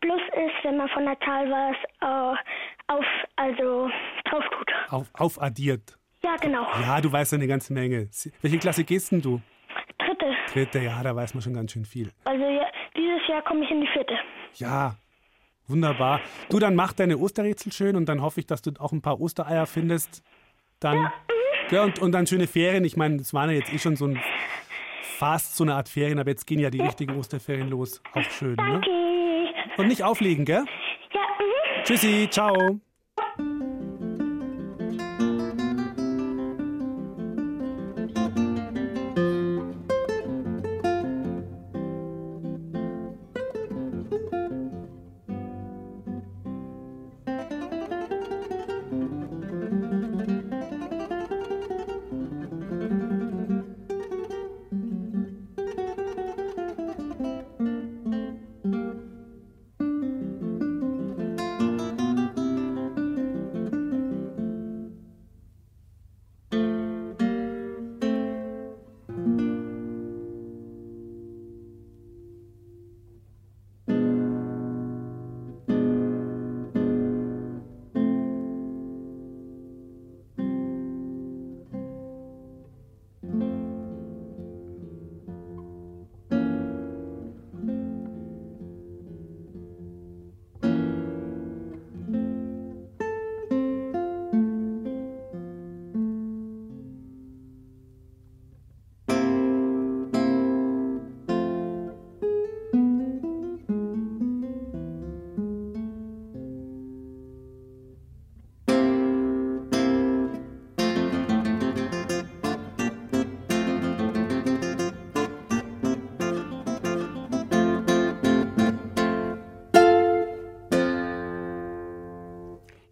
Plus 0.00 0.20
ist, 0.34 0.64
wenn 0.64 0.76
man 0.78 0.88
von 0.88 1.04
der 1.04 1.18
Zahl 1.20 1.48
was 1.48 1.76
äh, 2.00 2.92
auf, 2.92 3.04
also 3.36 3.88
drauf 4.24 4.44
tut. 4.50 4.72
Auf, 4.90 5.06
aufaddiert. 5.14 5.96
Ja, 6.22 6.36
genau. 6.36 6.66
Ja, 6.82 7.00
du 7.00 7.10
weißt 7.10 7.32
ja 7.32 7.38
eine 7.38 7.46
ganze 7.46 7.72
Menge. 7.72 8.08
Welche 8.42 8.58
Klasse 8.58 8.84
gehst 8.84 9.12
denn 9.12 9.22
du? 9.22 9.40
Dritte. 9.98 10.26
Dritte, 10.52 10.78
ja, 10.80 11.02
da 11.02 11.14
weiß 11.14 11.34
man 11.34 11.42
schon 11.42 11.54
ganz 11.54 11.72
schön 11.72 11.84
viel. 11.84 12.10
Also 12.24 12.44
ja, 12.44 12.66
dieses 12.96 13.26
Jahr 13.28 13.42
komme 13.42 13.64
ich 13.64 13.70
in 13.70 13.80
die 13.80 13.86
vierte. 13.86 14.14
Ja, 14.54 14.96
wunderbar. 15.66 16.20
Du, 16.48 16.58
dann 16.58 16.74
mach 16.74 16.92
deine 16.92 17.18
Osterrätsel 17.18 17.72
schön 17.72 17.96
und 17.96 18.06
dann 18.08 18.20
hoffe 18.20 18.40
ich, 18.40 18.46
dass 18.46 18.62
du 18.62 18.72
auch 18.78 18.92
ein 18.92 19.02
paar 19.02 19.20
Ostereier 19.20 19.66
findest. 19.66 20.22
Dann, 20.78 21.10
ja, 21.70 21.84
und, 21.84 21.98
und 21.98 22.12
dann 22.12 22.26
schöne 22.26 22.46
Ferien. 22.46 22.84
Ich 22.84 22.96
meine, 22.96 23.16
es 23.16 23.32
waren 23.32 23.50
ja 23.50 23.56
jetzt 23.56 23.72
eh 23.72 23.78
schon 23.78 23.96
so 23.96 24.06
ein 24.06 24.20
fast 25.20 25.56
so 25.56 25.64
eine 25.64 25.74
Art 25.74 25.88
Ferien, 25.88 26.18
aber 26.18 26.30
jetzt 26.30 26.46
gehen 26.46 26.58
ja 26.58 26.70
die 26.70 26.80
richtigen 26.80 27.16
Osterferien 27.16 27.68
los. 27.68 28.02
Auch 28.14 28.22
schön, 28.22 28.56
ne? 28.56 28.56
Danke. 28.56 28.90
Und 29.76 29.88
nicht 29.88 30.02
auflegen, 30.02 30.46
gell? 30.46 30.64
Ja, 31.12 31.20
mhm. 31.20 31.84
Tschüssi, 31.84 32.28
ciao. 32.30 32.80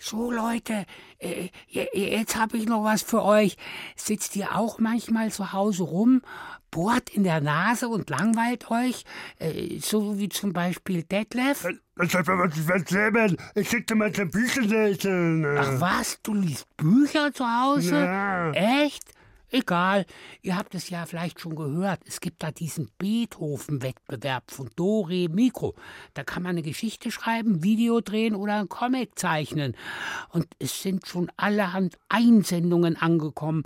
So 0.09 0.31
Leute, 0.31 0.87
äh, 1.19 1.49
je- 1.69 1.89
jetzt 1.93 2.37
habe 2.37 2.57
ich 2.57 2.67
noch 2.67 2.83
was 2.85 3.03
für 3.03 3.23
euch. 3.23 3.57
Sitzt 3.97 4.37
ihr 4.37 4.57
auch 4.57 4.79
manchmal 4.79 5.31
zu 5.31 5.53
Hause 5.53 5.83
rum, 5.83 6.23
bohrt 6.71 7.11
in 7.11 7.25
der 7.25 7.41
Nase 7.41 7.89
und 7.89 8.09
langweilt 8.11 8.71
euch, 8.71 9.05
äh, 9.39 9.79
so 9.81 10.19
wie 10.19 10.29
zum 10.29 10.53
Beispiel 10.53 11.03
Detlef? 11.03 11.67
Ich 12.03 12.15
hab 12.15 12.27
was 12.29 12.69
erzählen. 12.69 13.37
Ich 13.55 13.69
schickte 13.69 13.95
mal 13.97 14.13
zum 14.13 14.31
Bücher 14.31 14.63
lesen. 14.63 15.45
Ach 15.59 15.81
was, 15.81 16.21
du 16.23 16.35
liest 16.35 16.67
Bücher 16.77 17.33
zu 17.33 17.45
Hause? 17.45 17.97
Ja. 18.01 18.51
Echt? 18.53 19.03
Egal, 19.51 20.05
ihr 20.43 20.57
habt 20.57 20.75
es 20.75 20.91
ja 20.91 21.07
vielleicht 21.07 21.41
schon 21.41 21.57
gehört. 21.57 22.01
Es 22.07 22.21
gibt 22.21 22.43
da 22.43 22.51
diesen 22.51 22.91
Beethoven-Wettbewerb 22.99 24.51
von 24.51 24.69
Do 24.77 25.01
Re 25.03 25.29
Mikro. 25.29 25.75
Da 26.15 26.23
kann 26.23 26.43
man 26.43 26.51
eine 26.51 26.63
Geschichte 26.63 27.11
schreiben, 27.11 27.63
Video 27.63 28.01
drehen 28.01 28.35
oder 28.35 28.59
einen 28.59 28.69
Comic 28.69 29.19
zeichnen. 29.19 29.75
Und 30.31 30.47
es 30.59 30.83
sind 30.83 31.07
schon 31.07 31.33
allerhand 31.37 31.97
Einsendungen 32.11 32.97
angekommen. 32.97 33.63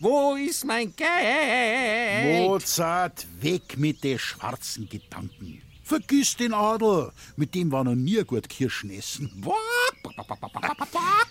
Wo 0.00 0.34
ist 0.34 0.64
mein 0.64 0.96
Geld? 0.96 2.48
Mozart, 2.48 3.26
weg 3.40 3.76
mit 3.76 4.02
den 4.02 4.18
schwarzen 4.18 4.88
Gedanken. 4.88 5.60
Vergiss 5.82 6.36
den 6.38 6.54
Adel, 6.54 7.12
mit 7.36 7.54
dem 7.54 7.70
war 7.70 7.84
noch 7.84 7.94
nie 7.94 8.24
gut 8.24 8.48
Kirschen 8.48 8.88
essen. 8.90 9.44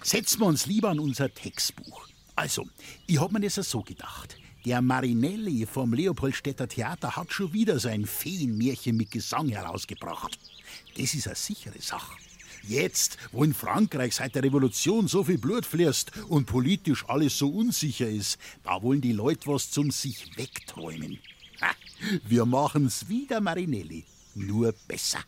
Setzen 0.04 0.40
wir 0.40 0.46
uns 0.46 0.68
lieber 0.68 0.90
an 0.90 1.00
unser 1.00 1.34
Textbuch. 1.34 2.08
Also, 2.36 2.68
ich 3.08 3.20
hab 3.20 3.32
mir 3.32 3.40
das 3.40 3.56
so 3.56 3.82
gedacht. 3.82 4.38
Der 4.66 4.84
Marinelli 4.84 5.66
vom 5.66 5.94
Leopoldstädter 5.94 6.68
Theater 6.68 7.16
hat 7.16 7.34
schon 7.34 7.52
wieder 7.52 7.80
sein 7.80 8.06
Feenmärchen 8.06 8.96
mit 8.96 9.10
Gesang 9.10 9.50
herausgebracht. 9.50 10.40
Das 10.98 11.14
ist 11.14 11.28
eine 11.28 11.36
sichere 11.36 11.82
Sache. 11.82 12.14
Jetzt, 12.66 13.18
wo 13.32 13.44
in 13.44 13.54
Frankreich 13.54 14.16
seit 14.16 14.36
der 14.36 14.44
Revolution 14.44 15.08
so 15.08 15.24
viel 15.24 15.38
Blut 15.38 15.66
fließt 15.66 16.12
und 16.30 16.46
politisch 16.46 17.04
alles 17.10 17.38
so 17.38 17.50
unsicher 17.50 18.08
ist, 18.08 18.38
da 18.64 18.82
wollen 18.82 19.02
die 19.02 19.12
Leute 19.12 19.48
was 19.48 19.70
zum 19.70 19.92
sich 19.92 20.38
wegträumen. 20.38 21.20
Ha, 21.62 21.72
wir 22.26 22.46
machen's 22.46 23.10
wieder, 23.10 23.42
Marinelli, 23.42 24.06
nur 24.36 24.74
besser. 24.88 25.20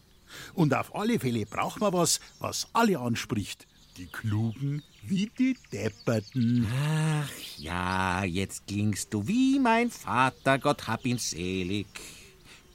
Und 0.54 0.74
auf 0.74 0.96
alle 0.96 1.20
Fälle 1.20 1.46
braucht 1.46 1.82
man 1.82 1.92
was, 1.92 2.22
was 2.40 2.68
alle 2.72 3.00
anspricht. 3.00 3.68
Die 3.98 4.08
Klugen 4.08 4.82
wie 5.04 5.30
die 5.38 5.58
Depperten. 5.72 6.68
Ach 6.70 7.30
ja, 7.58 8.24
jetzt 8.24 8.68
klingst 8.68 9.14
du 9.14 9.28
wie 9.28 9.60
mein 9.60 9.92
Vater, 9.92 10.58
Gott 10.60 10.88
hab 10.88 11.06
ihn 11.06 11.18
selig. 11.18 11.88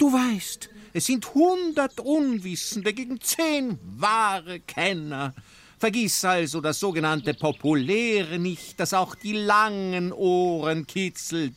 Du 0.00 0.10
weißt, 0.10 0.70
es 0.94 1.04
sind 1.04 1.34
hundert 1.34 2.00
Unwissende 2.00 2.94
gegen 2.94 3.20
zehn 3.20 3.78
wahre 3.98 4.60
Kenner. 4.60 5.34
Vergiss 5.78 6.24
also 6.24 6.62
das 6.62 6.80
sogenannte 6.80 7.34
Populäre 7.34 8.38
nicht, 8.38 8.80
das 8.80 8.94
auch 8.94 9.14
die 9.14 9.34
langen 9.34 10.10
Ohren 10.10 10.86
kitzelt. 10.86 11.52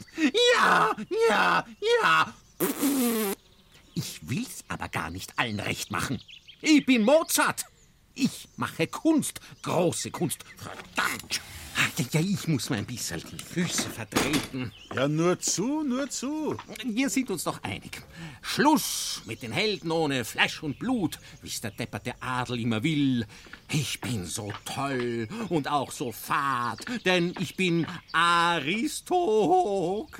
Ja, 0.57 0.93
ja, 1.29 1.65
ja. 2.03 2.33
Ich 3.93 4.19
will's 4.23 4.65
aber 4.67 4.89
gar 4.89 5.09
nicht 5.09 5.39
allen 5.39 5.61
recht 5.61 5.89
machen. 5.89 6.21
Ich 6.59 6.85
bin 6.85 7.03
Mozart. 7.03 7.63
Ich 8.13 8.49
mache 8.57 8.87
Kunst, 8.87 9.39
große 9.61 10.11
Kunst. 10.11 10.39
Verdammt! 10.57 11.39
Ja, 12.11 12.19
ich 12.19 12.47
muss 12.47 12.69
mir 12.69 12.77
ein 12.77 12.85
bisschen 12.85 13.21
die 13.31 13.43
Füße 13.43 13.89
vertreten. 13.89 14.71
Ja, 14.95 15.07
nur 15.07 15.39
zu, 15.39 15.83
nur 15.83 16.09
zu. 16.09 16.55
Wir 16.85 17.09
sind 17.09 17.31
uns 17.31 17.43
doch 17.43 17.61
einig. 17.63 18.01
Schluss 18.41 19.21
mit 19.25 19.41
den 19.41 19.51
Helden 19.51 19.89
ohne 19.91 20.23
Fleisch 20.25 20.61
und 20.61 20.77
Blut, 20.77 21.17
wie's 21.41 21.61
der 21.61 21.71
depperte 21.71 22.13
Adel 22.21 22.59
immer 22.59 22.83
will. 22.83 23.25
Ich 23.71 23.99
bin 24.01 24.25
so 24.25 24.53
toll 24.65 25.27
und 25.49 25.67
auch 25.67 25.91
so 25.91 26.11
fad, 26.11 26.85
denn 27.05 27.33
ich 27.39 27.55
bin 27.55 27.87
Aristokrat. 28.11 30.11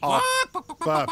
Aber 0.00 0.22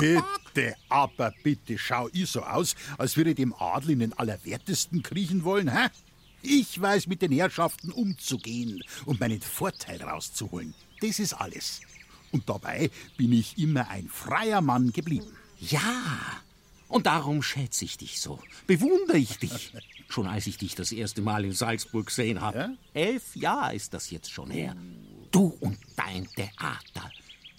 bitte, 0.00 0.74
aber 0.88 1.32
bitte, 1.42 1.78
schau 1.78 2.08
ich 2.12 2.30
so 2.30 2.42
aus, 2.42 2.74
als 2.98 3.16
würde 3.16 3.30
ich 3.30 3.36
dem 3.36 3.54
Adel 3.54 3.90
in 3.90 4.00
den 4.00 4.12
Allerwertesten 4.12 5.04
kriechen 5.04 5.44
wollen, 5.44 5.72
hä? 5.72 5.88
Ich 6.42 6.80
weiß 6.80 7.06
mit 7.06 7.22
den 7.22 7.32
Herrschaften 7.32 7.90
umzugehen 7.90 8.82
und 9.06 9.20
meinen 9.20 9.40
Vorteil 9.40 10.02
rauszuholen. 10.02 10.74
Das 11.00 11.18
ist 11.18 11.34
alles. 11.34 11.80
Und 12.30 12.48
dabei 12.48 12.90
bin 13.16 13.32
ich 13.32 13.58
immer 13.58 13.88
ein 13.88 14.08
freier 14.08 14.60
Mann 14.60 14.92
geblieben. 14.92 15.26
Ja, 15.60 16.42
und 16.88 17.06
darum 17.06 17.42
schätze 17.42 17.84
ich 17.84 17.98
dich 17.98 18.20
so, 18.20 18.38
bewundere 18.66 19.18
ich 19.18 19.38
dich. 19.38 19.72
Schon 20.08 20.26
als 20.26 20.46
ich 20.46 20.56
dich 20.56 20.74
das 20.74 20.90
erste 20.90 21.20
Mal 21.20 21.44
in 21.44 21.52
Salzburg 21.52 22.06
gesehen 22.06 22.40
habe. 22.40 22.58
Ja? 22.58 22.70
Elf 22.94 23.36
Jahre 23.36 23.74
ist 23.74 23.92
das 23.92 24.10
jetzt 24.10 24.30
schon 24.30 24.50
her. 24.50 24.74
Du 25.30 25.54
und 25.60 25.76
dein 25.96 26.26
Theater. 26.34 27.10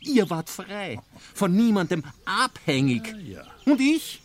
Ihr 0.02 0.28
wart 0.32 0.50
frei, 0.50 1.00
von 1.36 1.56
niemandem 1.56 2.04
abhängig. 2.26 3.06
Ja, 3.06 3.44
ja. 3.44 3.48
Und 3.66 3.80
ich? 3.80 4.22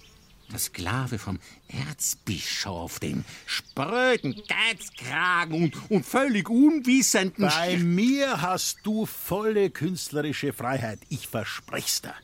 Der 0.50 0.58
Sklave 0.58 1.18
vom 1.18 1.38
Erzbischof, 1.68 3.00
den 3.00 3.24
spröden 3.46 4.40
Geizkragen 4.46 5.64
und, 5.64 5.90
und 5.90 6.06
völlig 6.06 6.48
unwissenden. 6.48 7.48
Bei 7.48 7.76
mir 7.78 8.40
hast 8.40 8.78
du 8.84 9.06
volle 9.06 9.70
künstlerische 9.70 10.52
Freiheit, 10.52 11.00
ich 11.08 11.26
versprech's 11.26 12.02
dir. 12.02 12.14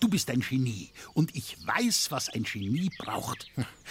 Du 0.00 0.08
bist 0.08 0.30
ein 0.30 0.40
Genie 0.40 0.90
und 1.14 1.34
ich 1.34 1.56
weiß, 1.64 2.10
was 2.10 2.28
ein 2.28 2.42
Genie 2.42 2.90
braucht. 2.98 3.46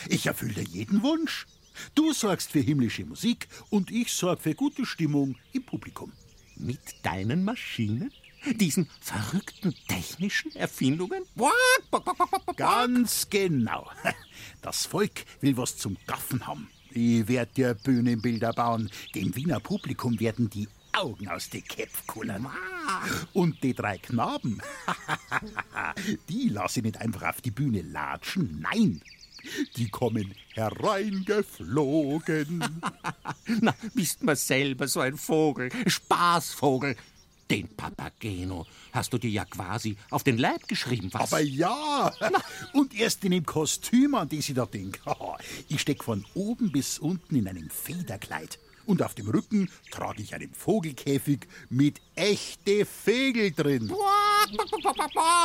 Ich 0.10 0.26
erfülle 0.26 0.62
jeden 0.62 1.04
Wunsch. 1.04 1.48
Du 1.96 2.14
sorgst 2.14 2.52
für 2.52 2.60
himmlische 2.60 3.06
Musik 3.06 3.48
und 3.70 3.92
ich 3.92 4.12
sorge 4.12 4.42
für 4.42 4.56
gute 4.56 4.86
Stimmung 4.86 5.38
im 5.54 5.64
Publikum. 5.64 6.12
Mit 6.56 6.80
deinen 7.04 7.44
Maschinen? 7.44 8.12
Diesen 8.46 8.90
verrückten 9.00 9.76
technischen 9.88 10.56
Erfindungen? 10.56 11.24
Ganz 12.56 13.30
genau. 13.30 13.90
Das 14.64 14.86
Volk 14.86 15.26
will 15.42 15.58
was 15.58 15.78
zum 15.78 15.98
Gaffen 16.06 16.46
haben. 16.46 16.70
Ich 16.92 17.28
werde 17.28 17.52
dir 17.54 17.74
Bühnenbilder 17.74 18.54
bauen. 18.54 18.92
Dem 19.16 19.36
Wiener 19.36 19.60
Publikum 19.60 20.20
werden 20.20 20.50
die 20.50 20.68
Augen 20.94 21.28
aus 21.30 21.50
den 21.50 21.64
Köpfen 21.64 22.08
kullern. 22.08 22.48
Und 23.34 23.62
die 23.64 23.74
drei 23.74 23.98
Knaben, 23.98 24.62
die 26.30 26.50
lasse 26.50 26.80
ich 26.80 26.86
nicht 26.86 26.98
einfach 26.98 27.24
auf 27.24 27.42
die 27.42 27.52
Bühne 27.52 27.82
latschen. 27.82 28.62
Nein, 28.62 29.02
die 29.78 29.90
kommen 29.90 30.34
hereingeflogen. 30.54 32.60
Na, 33.62 33.74
bist 33.94 34.24
mir 34.24 34.36
selber 34.36 34.88
so 34.88 35.00
ein 35.00 35.18
Vogel, 35.18 35.70
Spaßvogel. 35.88 36.96
Den 37.52 37.68
Papageno 37.68 38.66
hast 38.94 39.12
du 39.12 39.18
dir 39.18 39.30
ja 39.30 39.44
quasi 39.44 39.98
auf 40.10 40.24
den 40.24 40.38
Leib 40.38 40.70
geschrieben, 40.70 41.10
was? 41.12 41.34
Aber 41.34 41.42
ja! 41.42 42.10
Und 42.74 42.98
erst 42.98 43.26
in 43.26 43.32
dem 43.32 43.46
Kostüm, 43.46 44.16
an 44.16 44.30
das 44.30 44.48
ich 44.48 44.56
da 44.56 44.66
denke. 44.66 45.02
Ich 45.68 45.82
steck 45.82 46.02
von 46.02 46.26
oben 46.34 46.72
bis 46.72 46.98
unten 46.98 47.36
in 47.36 47.50
einem 47.50 47.70
Federkleid. 47.70 48.58
Und 48.86 49.04
auf 49.04 49.16
dem 49.16 49.30
Rücken 49.30 49.70
trage 49.92 50.22
ich 50.22 50.34
einen 50.34 50.54
Vogelkäfig 50.54 51.42
mit 51.70 52.00
echte 52.16 52.86
Vögel 52.86 53.52
drin. 53.52 53.94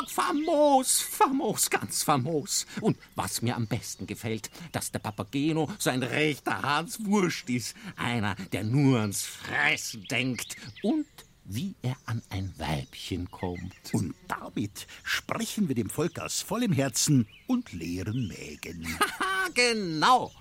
Famos, 0.07 1.01
famos, 1.01 1.71
ganz 1.71 2.05
famos. 2.05 2.67
Und 2.83 2.97
was 3.17 3.43
mir 3.43 3.57
am 3.57 3.67
besten 3.67 4.07
gefällt, 4.07 4.49
dass 4.71 4.93
der 4.93 5.01
Papageno 5.01 5.69
so 5.79 5.91
ein 5.91 6.05
rechter 6.05 6.63
Hans 6.63 7.05
Wurst 7.05 7.51
ist. 7.51 7.75
Einer, 7.97 8.37
der 8.53 8.63
nur 8.63 9.01
ans 9.01 9.23
Fressen 9.23 10.05
denkt 10.05 10.57
und 10.83 11.07
wie 11.49 11.75
er 11.83 11.97
an 12.07 12.23
ein 12.29 12.53
Weibchen 12.59 13.31
kommt. 13.31 13.93
Und 13.93 14.15
damit 14.29 14.87
sprechen 15.03 15.69
wir 15.69 15.75
dem 15.75 15.91
Volk 15.91 16.19
aus 16.19 16.43
vollem 16.43 16.73
Herzen 16.73 17.27
und 17.47 17.73
leeren 17.73 18.29
Mägen. 18.29 18.87
Haha, 19.01 19.49
genau. 19.55 20.33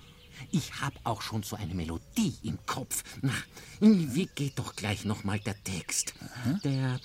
Ich 0.50 0.80
hab 0.82 0.92
auch 1.04 1.22
schon 1.22 1.42
so 1.42 1.56
eine 1.56 1.74
Melodie 1.74 2.34
im 2.42 2.58
Kopf. 2.66 3.02
Na, 3.22 3.32
wie 3.80 4.26
geht 4.34 4.58
doch 4.58 4.76
gleich 4.76 5.06
nochmal 5.06 5.40
der 5.40 5.62
Text? 5.64 6.14
Der, 6.62 7.00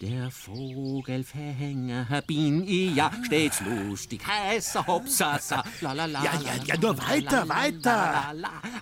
der 0.00 0.30
Vogelfänger 0.30 2.22
bin 2.26 2.66
ich, 2.66 2.94
ja, 2.94 3.10
stets 3.24 3.60
lustig, 3.60 4.24
heißer 4.24 4.86
Hopsasa, 4.86 5.64
la 5.80 5.92
la 5.92 6.06
la. 6.06 6.22
Ja, 6.22 6.40
ja, 6.40 6.54
ja, 6.64 6.76
nur 6.76 6.96
weiter, 6.98 7.48
weiter. 7.48 8.34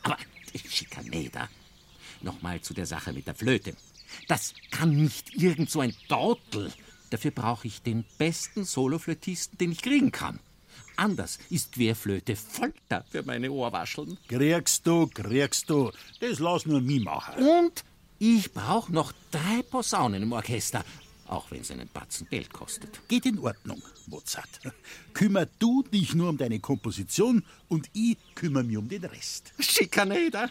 Aber 0.03 0.18
Schikaneder. 0.68 1.49
Nochmal 2.20 2.61
zu 2.61 2.75
der 2.75 2.87
Sache 2.87 3.12
mit 3.12 3.27
der 3.27 3.35
Flöte. 3.35 3.75
Das 4.28 4.54
kann 4.70 4.96
nicht 4.96 5.34
irgend 5.34 5.70
so 5.70 5.80
ein 5.80 5.94
Dortel. 6.08 6.72
Dafür 7.10 7.30
brauche 7.30 7.66
ich 7.66 7.82
den 7.82 8.04
besten 8.18 8.64
Soloflötisten, 8.64 9.58
den 9.58 9.72
ich 9.72 9.82
kriegen 9.82 10.10
kann. 10.10 10.40
Anders 10.96 11.38
ist 11.50 11.72
Querflöte 11.72 12.36
Folter 12.36 13.04
für 13.10 13.22
meine 13.22 13.50
Ohrwascheln. 13.50 14.18
Kriegst 14.28 14.86
du, 14.86 15.08
kriegst 15.08 15.68
du. 15.68 15.90
Das 16.20 16.38
lass 16.38 16.66
nur 16.66 16.80
mich 16.80 17.02
machen. 17.02 17.44
Und 17.44 17.84
ich 18.18 18.52
brauche 18.52 18.92
noch 18.92 19.12
drei 19.30 19.62
Posaunen 19.68 20.22
im 20.22 20.32
Orchester, 20.32 20.84
auch 21.27 21.51
wenn 21.51 21.61
es 21.61 21.70
einen 21.70 21.89
Batzen 21.89 22.29
Geld 22.29 22.53
kostet. 22.53 23.01
Geht 23.09 23.27
in 23.27 23.39
Ordnung, 23.39 23.83
Mozart. 24.07 24.61
Kümmer 25.14 25.47
du 25.59 25.83
dich 25.83 26.14
nur 26.14 26.29
um 26.29 26.37
deine 26.37 26.61
Komposition 26.61 27.45
und 27.68 27.89
ich 27.93 28.16
kümmere 28.35 28.64
mich 28.64 28.77
um 28.77 28.89
den 28.89 29.05
Rest. 29.05 29.53
Schikaneder, 29.59 30.51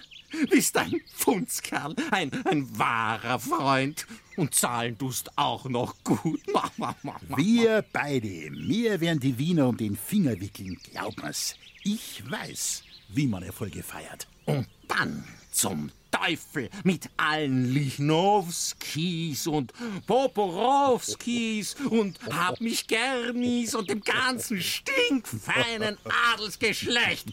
bist 0.50 0.78
ein 0.78 1.02
Funzkerl, 1.14 1.96
ein, 2.12 2.32
ein 2.46 2.78
wahrer 2.78 3.40
Freund. 3.40 4.06
Und 4.36 4.56
zahlen 4.56 4.98
tust 4.98 5.38
auch 5.38 5.66
noch 5.66 5.96
gut. 6.04 6.42
Ma, 6.52 6.72
ma, 6.78 6.96
ma. 7.04 7.20
Wir 7.38 7.86
beide, 7.94 8.50
mir 8.50 9.00
werden 9.00 9.20
die 9.20 9.38
Wiener 9.38 9.68
um 9.68 9.78
den 9.78 9.96
Finger 9.96 10.40
wickeln, 10.40 10.80
glaub 10.92 11.16
mir's. 11.22 11.56
Ich 11.84 12.24
weiß, 12.30 12.84
wie 13.10 13.28
man 13.28 13.44
Erfolge 13.44 13.84
feiert. 13.84 14.28
Und 14.46 14.68
dann 14.88 15.24
zum 15.52 15.92
Teufel 16.14 16.70
mit 16.84 17.10
allen 17.18 17.74
Lichnowskis 17.74 19.48
und 19.48 19.74
Poporowskis 20.06 21.76
und 21.90 22.20
hab 22.32 22.62
mich 22.62 22.86
gernis 22.88 23.74
und 23.74 23.90
dem 23.90 24.02
ganzen 24.02 24.62
stinkfeinen 24.62 25.98
Adelsgeschlecht. 26.34 27.30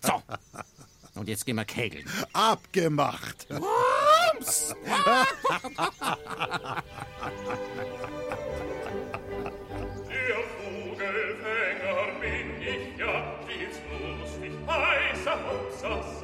So, 0.00 0.22
und 1.14 1.28
jetzt 1.28 1.44
gehen 1.44 1.56
wir 1.56 1.66
kegeln. 1.66 2.06
Abgemacht. 2.32 3.46
Rums! 3.50 4.74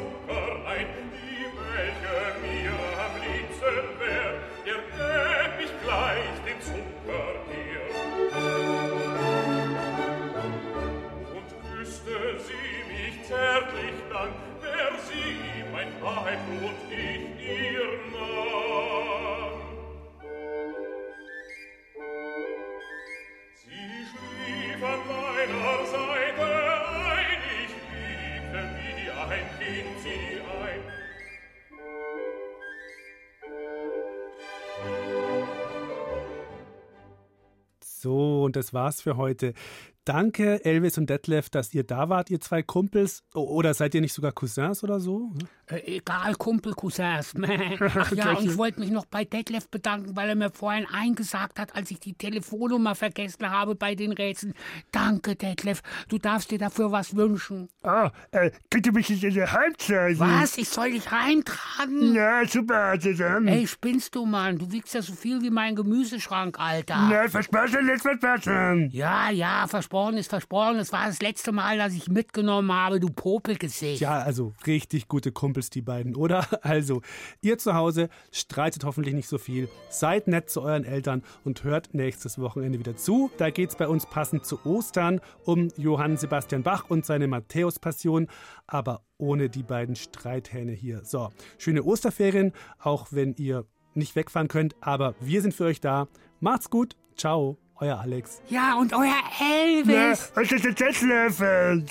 Oh. 0.00 0.37
Und 38.48 38.56
das 38.56 38.72
war's 38.72 39.00
für 39.00 39.16
heute. 39.16 39.52
Danke, 40.04 40.64
Elvis 40.64 40.96
und 40.96 41.10
Detlef, 41.10 41.50
dass 41.50 41.74
ihr 41.74 41.84
da 41.84 42.08
wart, 42.08 42.30
ihr 42.30 42.40
zwei 42.40 42.62
Kumpels. 42.62 43.22
Oder 43.34 43.74
seid 43.74 43.94
ihr 43.94 44.00
nicht 44.00 44.14
sogar 44.14 44.32
Cousins 44.32 44.82
oder 44.82 45.00
so? 45.00 45.30
Äh, 45.68 45.96
egal, 45.96 46.34
Kumpel, 46.34 46.74
Cousins. 46.74 47.34
Ach 47.80 48.12
ja, 48.12 48.32
und 48.32 48.44
ich 48.44 48.56
wollte 48.56 48.80
mich 48.80 48.90
noch 48.90 49.06
bei 49.06 49.24
Detlef 49.24 49.68
bedanken, 49.68 50.16
weil 50.16 50.28
er 50.28 50.34
mir 50.34 50.50
vorhin 50.50 50.86
eingesagt 50.86 51.58
hat, 51.58 51.74
als 51.74 51.90
ich 51.90 52.00
die 52.00 52.14
Telefonnummer 52.14 52.94
vergessen 52.94 53.50
habe 53.50 53.74
bei 53.74 53.94
den 53.94 54.12
Rätseln. 54.12 54.54
Danke, 54.92 55.36
Detlef. 55.36 55.82
Du 56.08 56.18
darfst 56.18 56.50
dir 56.50 56.58
dafür 56.58 56.92
was 56.92 57.16
wünschen. 57.16 57.68
Ah, 57.82 58.10
äh, 58.30 58.50
könnt 58.70 58.86
ihr 58.86 58.92
mich 58.92 59.08
jetzt 59.08 59.24
in 59.24 59.34
der 59.34 59.48
zeigen? 59.78 60.18
Was? 60.18 60.58
Ich 60.58 60.68
soll 60.68 60.92
dich 60.92 61.10
reintragen? 61.10 62.14
Ja, 62.14 62.46
super, 62.46 62.76
also 62.76 63.12
dann. 63.12 63.48
Ey, 63.48 63.66
spinnst 63.66 64.14
du, 64.14 64.24
Mann? 64.24 64.58
Du 64.58 64.70
wiegst 64.70 64.94
ja 64.94 65.02
so 65.02 65.14
viel 65.14 65.42
wie 65.42 65.50
mein 65.50 65.74
Gemüseschrank, 65.74 66.58
Alter. 66.58 67.08
Nein, 67.08 67.28
versprochen, 67.28 67.86
nicht 67.86 68.02
versprochen. 68.02 68.90
Ja, 68.90 69.30
ja, 69.30 69.66
versprochen 69.66 70.16
ist 70.16 70.30
versprochen. 70.30 70.76
Es 70.76 70.92
war 70.92 71.06
das 71.06 71.20
letzte 71.20 71.52
Mal, 71.52 71.78
dass 71.78 71.92
ich 71.94 72.08
mitgenommen 72.08 72.72
habe, 72.72 73.00
du 73.00 73.08
Popelgesicht. 73.08 74.00
Ja, 74.00 74.20
also 74.20 74.54
richtig 74.66 75.08
gute 75.08 75.32
Kumpels, 75.58 75.70
die 75.70 75.82
beiden, 75.82 76.14
oder? 76.14 76.46
Also, 76.68 77.02
ihr 77.40 77.56
zu 77.56 77.74
Hause 77.74 78.08
streitet 78.30 78.84
hoffentlich 78.84 79.14
nicht 79.14 79.28
so 79.28 79.38
viel, 79.38 79.68
seid 79.88 80.28
nett 80.28 80.50
zu 80.50 80.60
euren 80.62 80.84
Eltern 80.84 81.22
und 81.44 81.64
hört 81.64 81.94
nächstes 81.94 82.38
Wochenende 82.38 82.78
wieder 82.78 82.96
zu. 82.96 83.30
Da 83.38 83.50
geht's 83.50 83.76
bei 83.76 83.88
uns 83.88 84.06
passend 84.06 84.44
zu 84.44 84.58
Ostern 84.64 85.20
um 85.44 85.68
Johann 85.76 86.16
Sebastian 86.16 86.62
Bach 86.62 86.90
und 86.90 87.06
seine 87.06 87.26
Matthäus-Passion, 87.26 88.28
aber 88.66 89.02
ohne 89.16 89.48
die 89.48 89.62
beiden 89.62 89.96
Streithähne 89.96 90.72
hier. 90.72 91.04
So, 91.04 91.30
schöne 91.56 91.82
Osterferien, 91.82 92.52
auch 92.78 93.08
wenn 93.10 93.34
ihr 93.38 93.64
nicht 93.94 94.14
wegfahren 94.14 94.48
könnt, 94.48 94.76
aber 94.80 95.14
wir 95.20 95.40
sind 95.40 95.54
für 95.54 95.64
euch 95.64 95.80
da. 95.80 96.08
Macht's 96.40 96.70
gut, 96.70 96.96
ciao, 97.16 97.56
euer 97.76 97.98
Alex. 97.98 98.42
Ja, 98.48 98.76
und 98.78 98.92
euer 98.92 99.22
Elvis. 99.40 100.30
was 100.34 100.52
ist 100.52 100.64
jetzt 100.64 100.80
jetzt 100.80 101.02
Löffel? 101.02 101.84